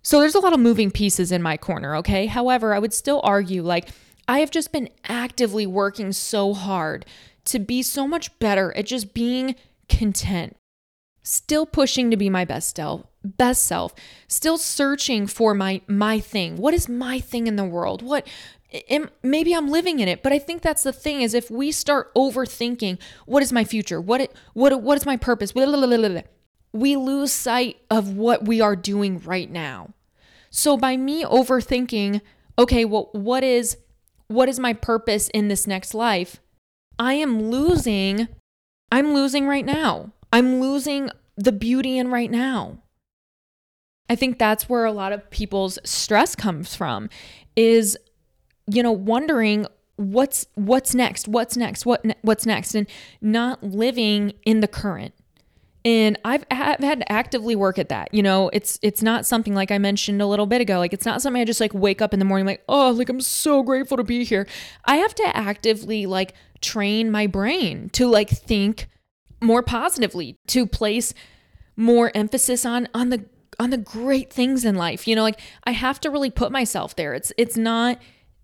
[0.02, 2.26] So there's a lot of moving pieces in my corner, okay?
[2.26, 3.88] However, I would still argue like
[4.26, 7.04] I have just been actively working so hard
[7.46, 9.56] to be so much better at just being
[9.88, 10.56] content.
[11.22, 13.94] Still pushing to be my best self, best self.
[14.28, 16.56] Still searching for my my thing.
[16.56, 18.02] What is my thing in the world?
[18.02, 18.26] What
[19.22, 22.12] maybe I'm living in it, but I think that's the thing is if we start
[22.14, 24.00] overthinking what is my future?
[24.00, 25.54] What it, what what is my purpose?
[25.54, 29.94] we lose sight of what we are doing right now.
[30.50, 32.20] So by me overthinking,
[32.58, 33.78] okay, well what is
[34.26, 36.40] what is my purpose in this next life?
[36.98, 38.28] I am losing
[38.90, 40.12] I'm losing right now.
[40.32, 42.78] I'm losing the beauty in right now.
[44.08, 47.08] I think that's where a lot of people's stress comes from
[47.56, 47.96] is
[48.66, 52.86] you know wondering what's what's next what's next what what's next and
[53.20, 55.14] not living in the current
[55.84, 58.12] and I've, I've had to actively work at that.
[58.14, 60.78] You know, it's it's not something like I mentioned a little bit ago.
[60.78, 63.10] Like it's not something I just like wake up in the morning like, "Oh, like
[63.10, 64.46] I'm so grateful to be here."
[64.86, 66.32] I have to actively like
[66.62, 68.88] train my brain to like think
[69.42, 71.12] more positively, to place
[71.76, 73.26] more emphasis on on the
[73.58, 75.06] on the great things in life.
[75.06, 77.14] You know, like I have to really put myself there.
[77.14, 77.98] It's it's not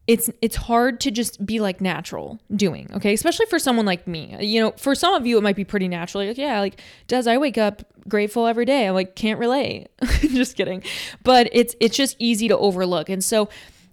[0.07, 3.13] it's it's hard to just be like natural doing okay?
[3.13, 4.37] Especially for someone like me.
[4.41, 6.27] You know for some of you it might be pretty natural.
[6.27, 8.89] Like yeah like does i wake up grateful every day.
[8.89, 9.89] I'm like can't relate.
[10.21, 10.83] Just kidding.
[11.23, 13.09] But it's it's just easy to overlook.
[13.09, 13.49] And so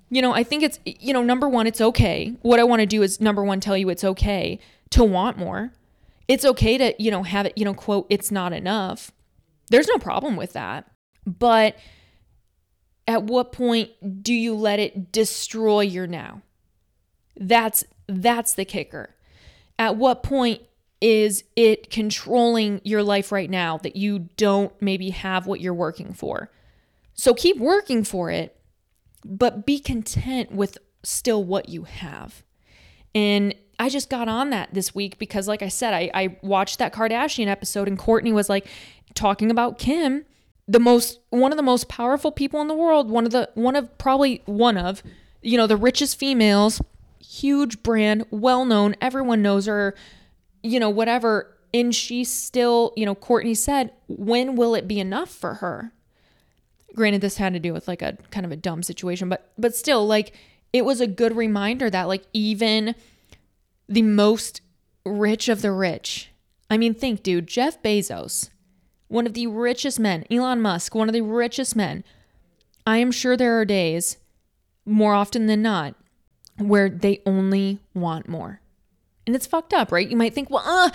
[0.09, 2.35] you know i think it's you know number one it's okay.
[2.41, 4.59] What i want to do is number one tell you it's okay
[4.91, 5.71] to want more.
[6.27, 9.11] It's okay to you know have it you know quote it's not enough.
[9.69, 10.89] There's no problem with that
[11.27, 11.75] but
[13.05, 16.41] at what point do you let it destroy your now?
[17.35, 19.13] That's that's the kicker.
[19.77, 20.61] At what point
[21.01, 26.13] is it controlling your life right now that you don't maybe have what you're working
[26.13, 26.49] for?
[27.13, 28.59] So keep working for it,
[29.23, 32.43] but be content with still what you have.
[33.13, 36.79] And I just got on that this week because, like I said, I, I watched
[36.79, 38.67] that Kardashian episode and Kourtney was like
[39.13, 40.25] talking about Kim
[40.67, 43.75] the most one of the most powerful people in the world, one of the one
[43.75, 45.01] of probably one of,
[45.41, 46.81] you know, the richest females,
[47.19, 49.95] huge brand, well known, everyone knows her,
[50.63, 51.53] you know, whatever.
[51.73, 55.91] And she still, you know, Kourtney said, when will it be enough for her?
[56.95, 59.75] Granted, this had to do with like a kind of a dumb situation, but but
[59.75, 60.33] still, like
[60.73, 62.95] it was a good reminder that like even
[63.87, 64.61] the most
[65.05, 66.31] rich of the rich.
[66.69, 68.49] I mean, think, dude, Jeff Bezos
[69.07, 72.03] one of the richest men, Elon Musk, one of the richest men,
[72.85, 74.17] I am sure there are days,
[74.85, 75.95] more often than not,
[76.57, 78.61] where they only want more.
[79.25, 80.09] And it's fucked up, right?
[80.09, 80.89] You might think, well, uh,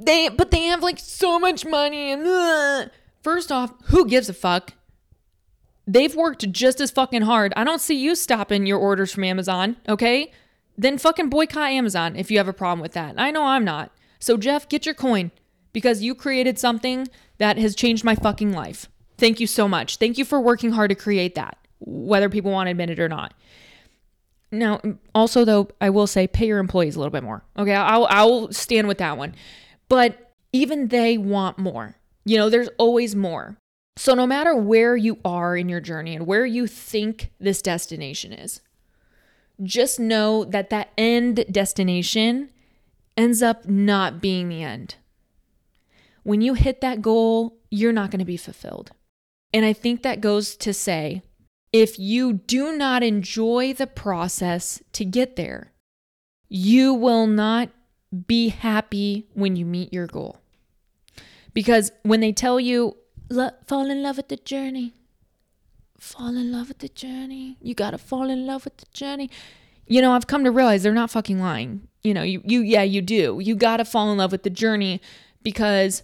[0.00, 2.86] they, but they have like so much money and, uh.
[3.22, 4.74] first off, who gives a fuck?
[5.86, 7.52] They've worked just as fucking hard.
[7.56, 10.32] I don't see you stopping your orders from Amazon, okay?
[10.76, 13.14] Then fucking boycott Amazon if you have a problem with that.
[13.18, 13.92] I know I'm not.
[14.18, 15.30] So, Jeff, get your coin
[15.72, 18.88] because you created something that has changed my fucking life.
[19.18, 19.96] Thank you so much.
[19.96, 23.08] Thank you for working hard to create that, whether people want to admit it or
[23.08, 23.34] not.
[24.52, 24.80] Now,
[25.14, 27.44] also though, I will say pay your employees a little bit more.
[27.58, 29.34] Okay, I'll I'll stand with that one.
[29.88, 31.96] But even they want more.
[32.24, 33.56] You know, there's always more.
[33.96, 38.32] So no matter where you are in your journey and where you think this destination
[38.32, 38.60] is,
[39.62, 42.50] just know that that end destination
[43.16, 44.96] ends up not being the end
[46.26, 48.90] when you hit that goal, you're not going to be fulfilled.
[49.54, 51.22] And I think that goes to say
[51.72, 55.72] if you do not enjoy the process to get there,
[56.48, 57.70] you will not
[58.26, 60.38] be happy when you meet your goal.
[61.54, 62.96] Because when they tell you,
[63.64, 64.94] fall in love with the journey,
[66.00, 69.30] fall in love with the journey, you got to fall in love with the journey.
[69.86, 71.86] You know, I've come to realize they're not fucking lying.
[72.02, 73.38] You know, you, you, yeah, you do.
[73.40, 75.00] You got to fall in love with the journey
[75.44, 76.02] because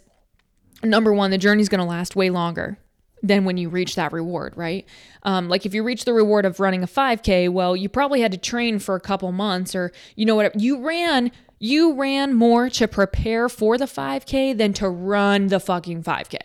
[0.82, 2.78] number one, the journey's going to last way longer.
[3.24, 4.84] than when you reach that reward, right?
[5.22, 8.32] Um, like if you reach the reward of running a 5K, well, you probably had
[8.32, 11.30] to train for a couple months or, you know what, you ran.
[11.60, 16.36] You ran more to prepare for the 5K than to run the fucking 5K,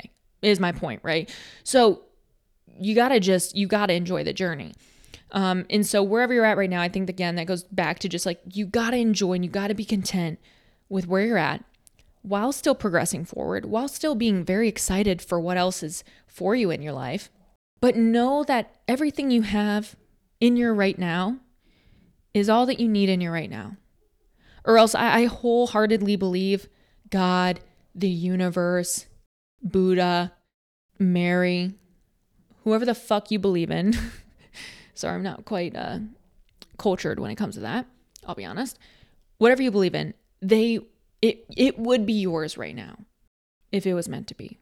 [0.43, 1.27] is my point, right?
[1.63, 2.03] So
[2.79, 4.73] you gotta just, you gotta enjoy the journey.
[5.31, 8.07] Um, and so wherever you're at right now, I think again, that goes back to
[8.07, 10.37] just like you gotta enjoy and you gotta be content
[10.89, 11.63] with where you're at
[12.27, 16.69] while still progressing forward, while still being very excited for what else is for you
[16.71, 17.29] in your life.
[17.79, 19.95] But know that everything you have
[20.39, 21.37] in your right now
[22.33, 23.77] is all that you need in your right now.
[24.65, 26.67] Or else I, I wholeheartedly believe
[27.09, 27.61] God,
[27.95, 29.05] the universe,
[29.61, 30.33] Buddha,
[30.99, 31.75] Mary,
[32.63, 33.93] whoever the fuck you believe in.
[34.93, 35.99] Sorry, I'm not quite uh,
[36.77, 37.85] cultured when it comes to that.
[38.25, 38.77] I'll be honest.
[39.37, 40.79] Whatever you believe in, they
[41.27, 42.97] it it would be yours right now
[43.71, 44.59] if it was meant to be.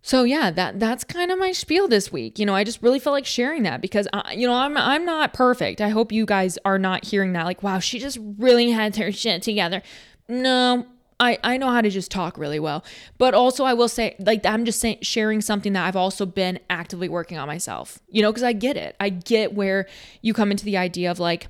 [0.00, 2.38] So yeah, that that's kind of my spiel this week.
[2.38, 5.04] You know, I just really felt like sharing that because I, you know I'm I'm
[5.04, 5.80] not perfect.
[5.80, 9.12] I hope you guys are not hearing that like, wow, she just really had her
[9.12, 9.82] shit together.
[10.28, 10.86] No,
[11.20, 12.84] I I know how to just talk really well,
[13.18, 16.60] but also I will say like I'm just saying sharing something that I've also been
[16.70, 17.98] actively working on myself.
[18.08, 18.94] You know, because I get it.
[19.00, 19.86] I get where
[20.22, 21.48] you come into the idea of like,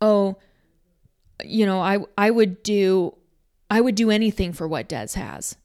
[0.00, 0.36] oh,
[1.44, 3.14] you know, I I would do
[3.70, 5.56] I would do anything for what Des has.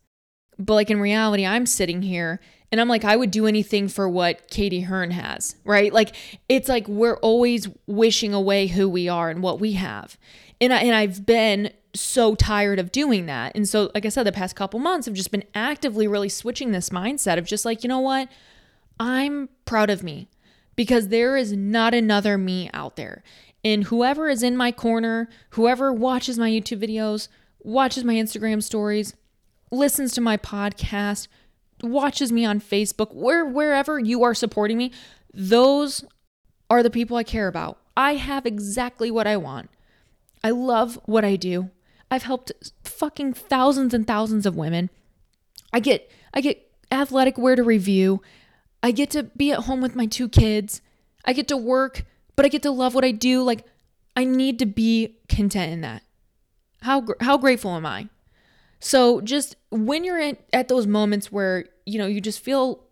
[0.57, 2.39] But like in reality, I'm sitting here
[2.71, 5.91] and I'm like, I would do anything for what Katie Hearn has, right?
[5.91, 6.15] Like
[6.47, 10.17] it's like we're always wishing away who we are and what we have.
[10.61, 13.53] And I and I've been so tired of doing that.
[13.55, 16.71] And so, like I said, the past couple months I've just been actively really switching
[16.71, 18.29] this mindset of just like, you know what?
[18.99, 20.29] I'm proud of me
[20.75, 23.23] because there is not another me out there.
[23.63, 27.27] And whoever is in my corner, whoever watches my YouTube videos,
[27.61, 29.15] watches my Instagram stories,
[29.71, 31.27] listens to my podcast,
[31.81, 34.91] watches me on Facebook, where wherever you are supporting me,
[35.33, 36.03] those
[36.69, 37.79] are the people I care about.
[37.95, 39.69] I have exactly what I want.
[40.43, 41.69] I love what I do.
[42.11, 42.51] I've helped
[42.83, 44.89] fucking thousands and thousands of women.
[45.73, 48.21] I get I get athletic wear to review.
[48.81, 50.81] I get to be at home with my two kids.
[51.25, 52.05] I get to work,
[52.35, 53.43] but I get to love what I do.
[53.43, 53.65] Like
[54.15, 56.03] I need to be content in that.
[56.81, 58.09] How how grateful am I?
[58.79, 62.83] So just when you're in, at those moments where you know you just feel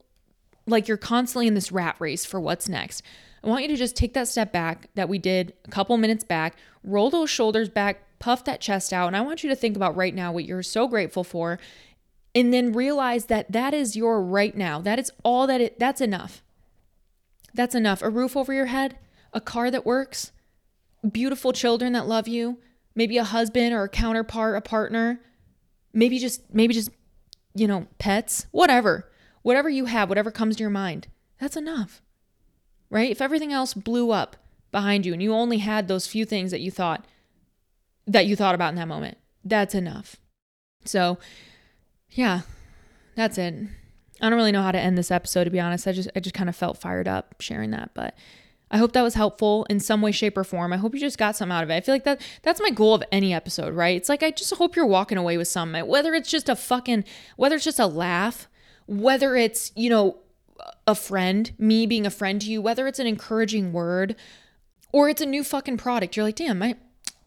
[0.66, 3.02] like you're constantly in this rat race for what's next,
[3.44, 6.24] I want you to just take that step back that we did a couple minutes
[6.24, 9.76] back, roll those shoulders back, puff that chest out, and I want you to think
[9.76, 11.58] about right now what you're so grateful for,
[12.36, 14.82] and then realize that that is your right now.
[14.82, 15.80] That is all that it.
[15.80, 16.44] That's enough.
[17.54, 18.02] That's enough.
[18.02, 18.98] A roof over your head,
[19.34, 20.32] a car that works,
[21.10, 22.58] beautiful children that love you,
[22.98, 25.22] maybe a husband or a counterpart, a partner,
[25.94, 26.90] maybe just maybe just
[27.58, 29.10] you know, pets, whatever.
[29.42, 31.08] Whatever you have, whatever comes to your mind.
[31.40, 32.02] That's enough.
[32.90, 33.10] Right?
[33.10, 34.36] If everything else blew up
[34.72, 37.06] behind you and you only had those few things that you thought
[38.06, 40.18] that you thought about in that moment, that's enough.
[40.86, 41.18] So,
[42.12, 42.42] yeah.
[43.16, 43.56] That's it.
[44.22, 45.88] I don't really know how to end this episode to be honest.
[45.88, 48.16] I just I just kind of felt fired up sharing that, but
[48.70, 50.74] I hope that was helpful in some way, shape, or form.
[50.74, 51.76] I hope you just got some out of it.
[51.76, 53.96] I feel like that that's my goal of any episode, right?
[53.96, 55.88] It's like I just hope you're walking away with something.
[55.88, 57.06] Whether it's just a fucking
[57.38, 58.48] whether it's just a laugh,
[58.88, 60.18] whether it's, you know,
[60.86, 64.16] a friend, me being a friend to you, whether it's an encouraging word,
[64.92, 66.16] or it's a new fucking product.
[66.16, 66.76] You're like, damn, my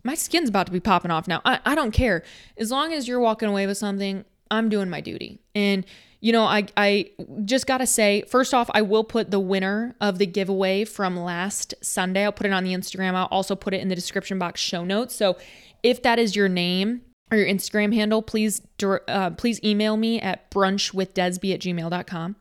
[0.03, 1.43] my skin's about to be popping off now.
[1.45, 2.23] I, I don't care.
[2.57, 5.41] As long as you're walking away with something, I'm doing my duty.
[5.55, 5.85] And
[6.21, 7.11] you know, I I
[7.45, 11.17] just got to say, first off, I will put the winner of the giveaway from
[11.19, 12.25] last Sunday.
[12.25, 13.15] I'll put it on the Instagram.
[13.15, 15.15] I'll also put it in the description box show notes.
[15.15, 15.39] So,
[15.83, 20.51] if that is your name or your Instagram handle, please uh, please email me at
[20.51, 22.37] brunchwithdesby at gmail.com.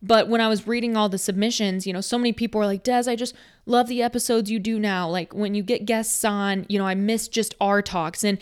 [0.00, 2.84] But when I was reading all the submissions, you know, so many people were like,
[2.84, 3.34] Des, I just
[3.66, 5.08] love the episodes you do now.
[5.08, 8.24] Like when you get guests on, you know, I miss just our talks.
[8.24, 8.38] And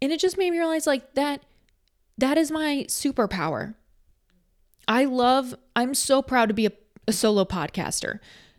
[0.00, 1.42] and it just made me realize like that
[2.16, 3.74] that is my superpower.
[4.90, 6.72] I love, I'm so proud to be a,
[7.06, 8.18] a solo podcaster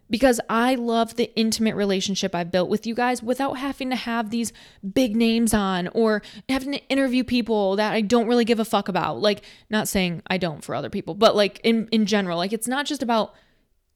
[0.10, 4.30] because I love the intimate relationship I've built with you guys without having to have
[4.30, 4.54] these
[4.94, 8.88] big names on or having to interview people that I don't really give a fuck
[8.88, 9.20] about.
[9.20, 12.68] Like, not saying I don't for other people, but like in, in general, like it's
[12.68, 13.36] not just about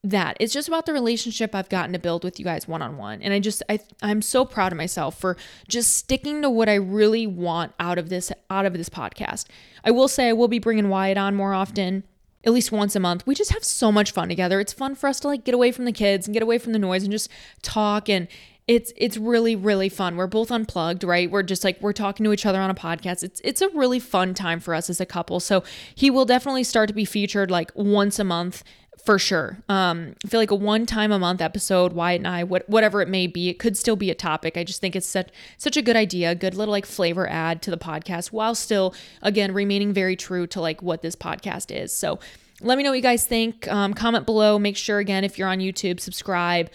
[0.03, 0.35] that.
[0.41, 3.21] It's just about the relationship I've gotten to build with you guys one on one.
[3.21, 5.37] And I just I I'm so proud of myself for
[5.69, 9.45] just sticking to what I really want out of this out of this podcast.
[9.85, 12.03] I will say I will be bringing Wyatt on more often
[12.45, 13.25] at least once a month.
[13.25, 14.59] We just have so much fun together.
[14.59, 16.73] It's fun for us to like get away from the kids and get away from
[16.73, 17.29] the noise and just
[17.61, 18.27] talk and
[18.67, 20.15] it's it's really really fun.
[20.15, 21.29] We're both unplugged, right?
[21.29, 23.23] We're just like we're talking to each other on a podcast.
[23.23, 25.39] It's it's a really fun time for us as a couple.
[25.39, 28.63] So he will definitely start to be featured like once a month
[29.05, 29.57] for sure.
[29.69, 33.01] Um, I feel like a one time a month episode, Wyatt and I, what, whatever
[33.01, 34.57] it may be, it could still be a topic.
[34.57, 37.61] I just think it's such such a good idea, a good little like flavor add
[37.63, 41.93] to the podcast, while still again remaining very true to like what this podcast is.
[41.93, 42.19] So
[42.61, 43.67] let me know what you guys think.
[43.67, 44.57] Um, comment below.
[44.57, 46.71] Make sure again if you're on YouTube, subscribe.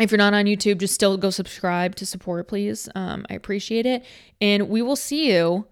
[0.00, 2.88] If you're not on YouTube, just still go subscribe to support, please.
[2.94, 4.04] Um, I appreciate it,
[4.40, 5.66] and we will see you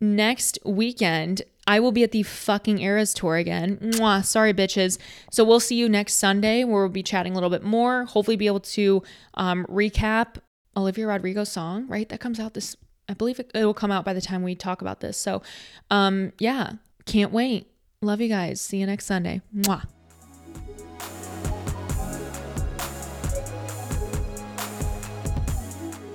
[0.00, 3.76] next weekend I will be at the fucking Eras tour again.
[3.76, 4.98] Mwah, sorry, bitches.
[5.30, 8.06] So we'll see you next Sunday where we'll be chatting a little bit more.
[8.06, 9.04] Hopefully, be able to
[9.34, 10.38] um, recap
[10.76, 12.08] Olivia Rodrigo's song, right?
[12.08, 12.76] That comes out this,
[13.08, 15.16] I believe it, will come out by the time we talk about this.
[15.16, 15.42] So,
[15.92, 16.72] um, yeah,
[17.06, 17.68] can't wait.
[18.02, 18.60] Love you guys.
[18.60, 19.40] See you next Sunday.
[19.56, 19.86] Mwah.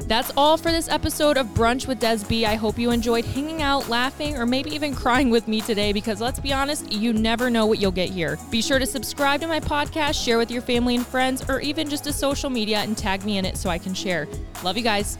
[0.07, 2.43] That's all for this episode of Brunch with Desb.
[2.43, 6.21] I hope you enjoyed hanging out, laughing, or maybe even crying with me today because
[6.21, 8.37] let's be honest, you never know what you'll get here.
[8.51, 11.89] Be sure to subscribe to my podcast, share with your family and friends, or even
[11.89, 14.27] just to social media and tag me in it so I can share.
[14.63, 15.17] Love you guys.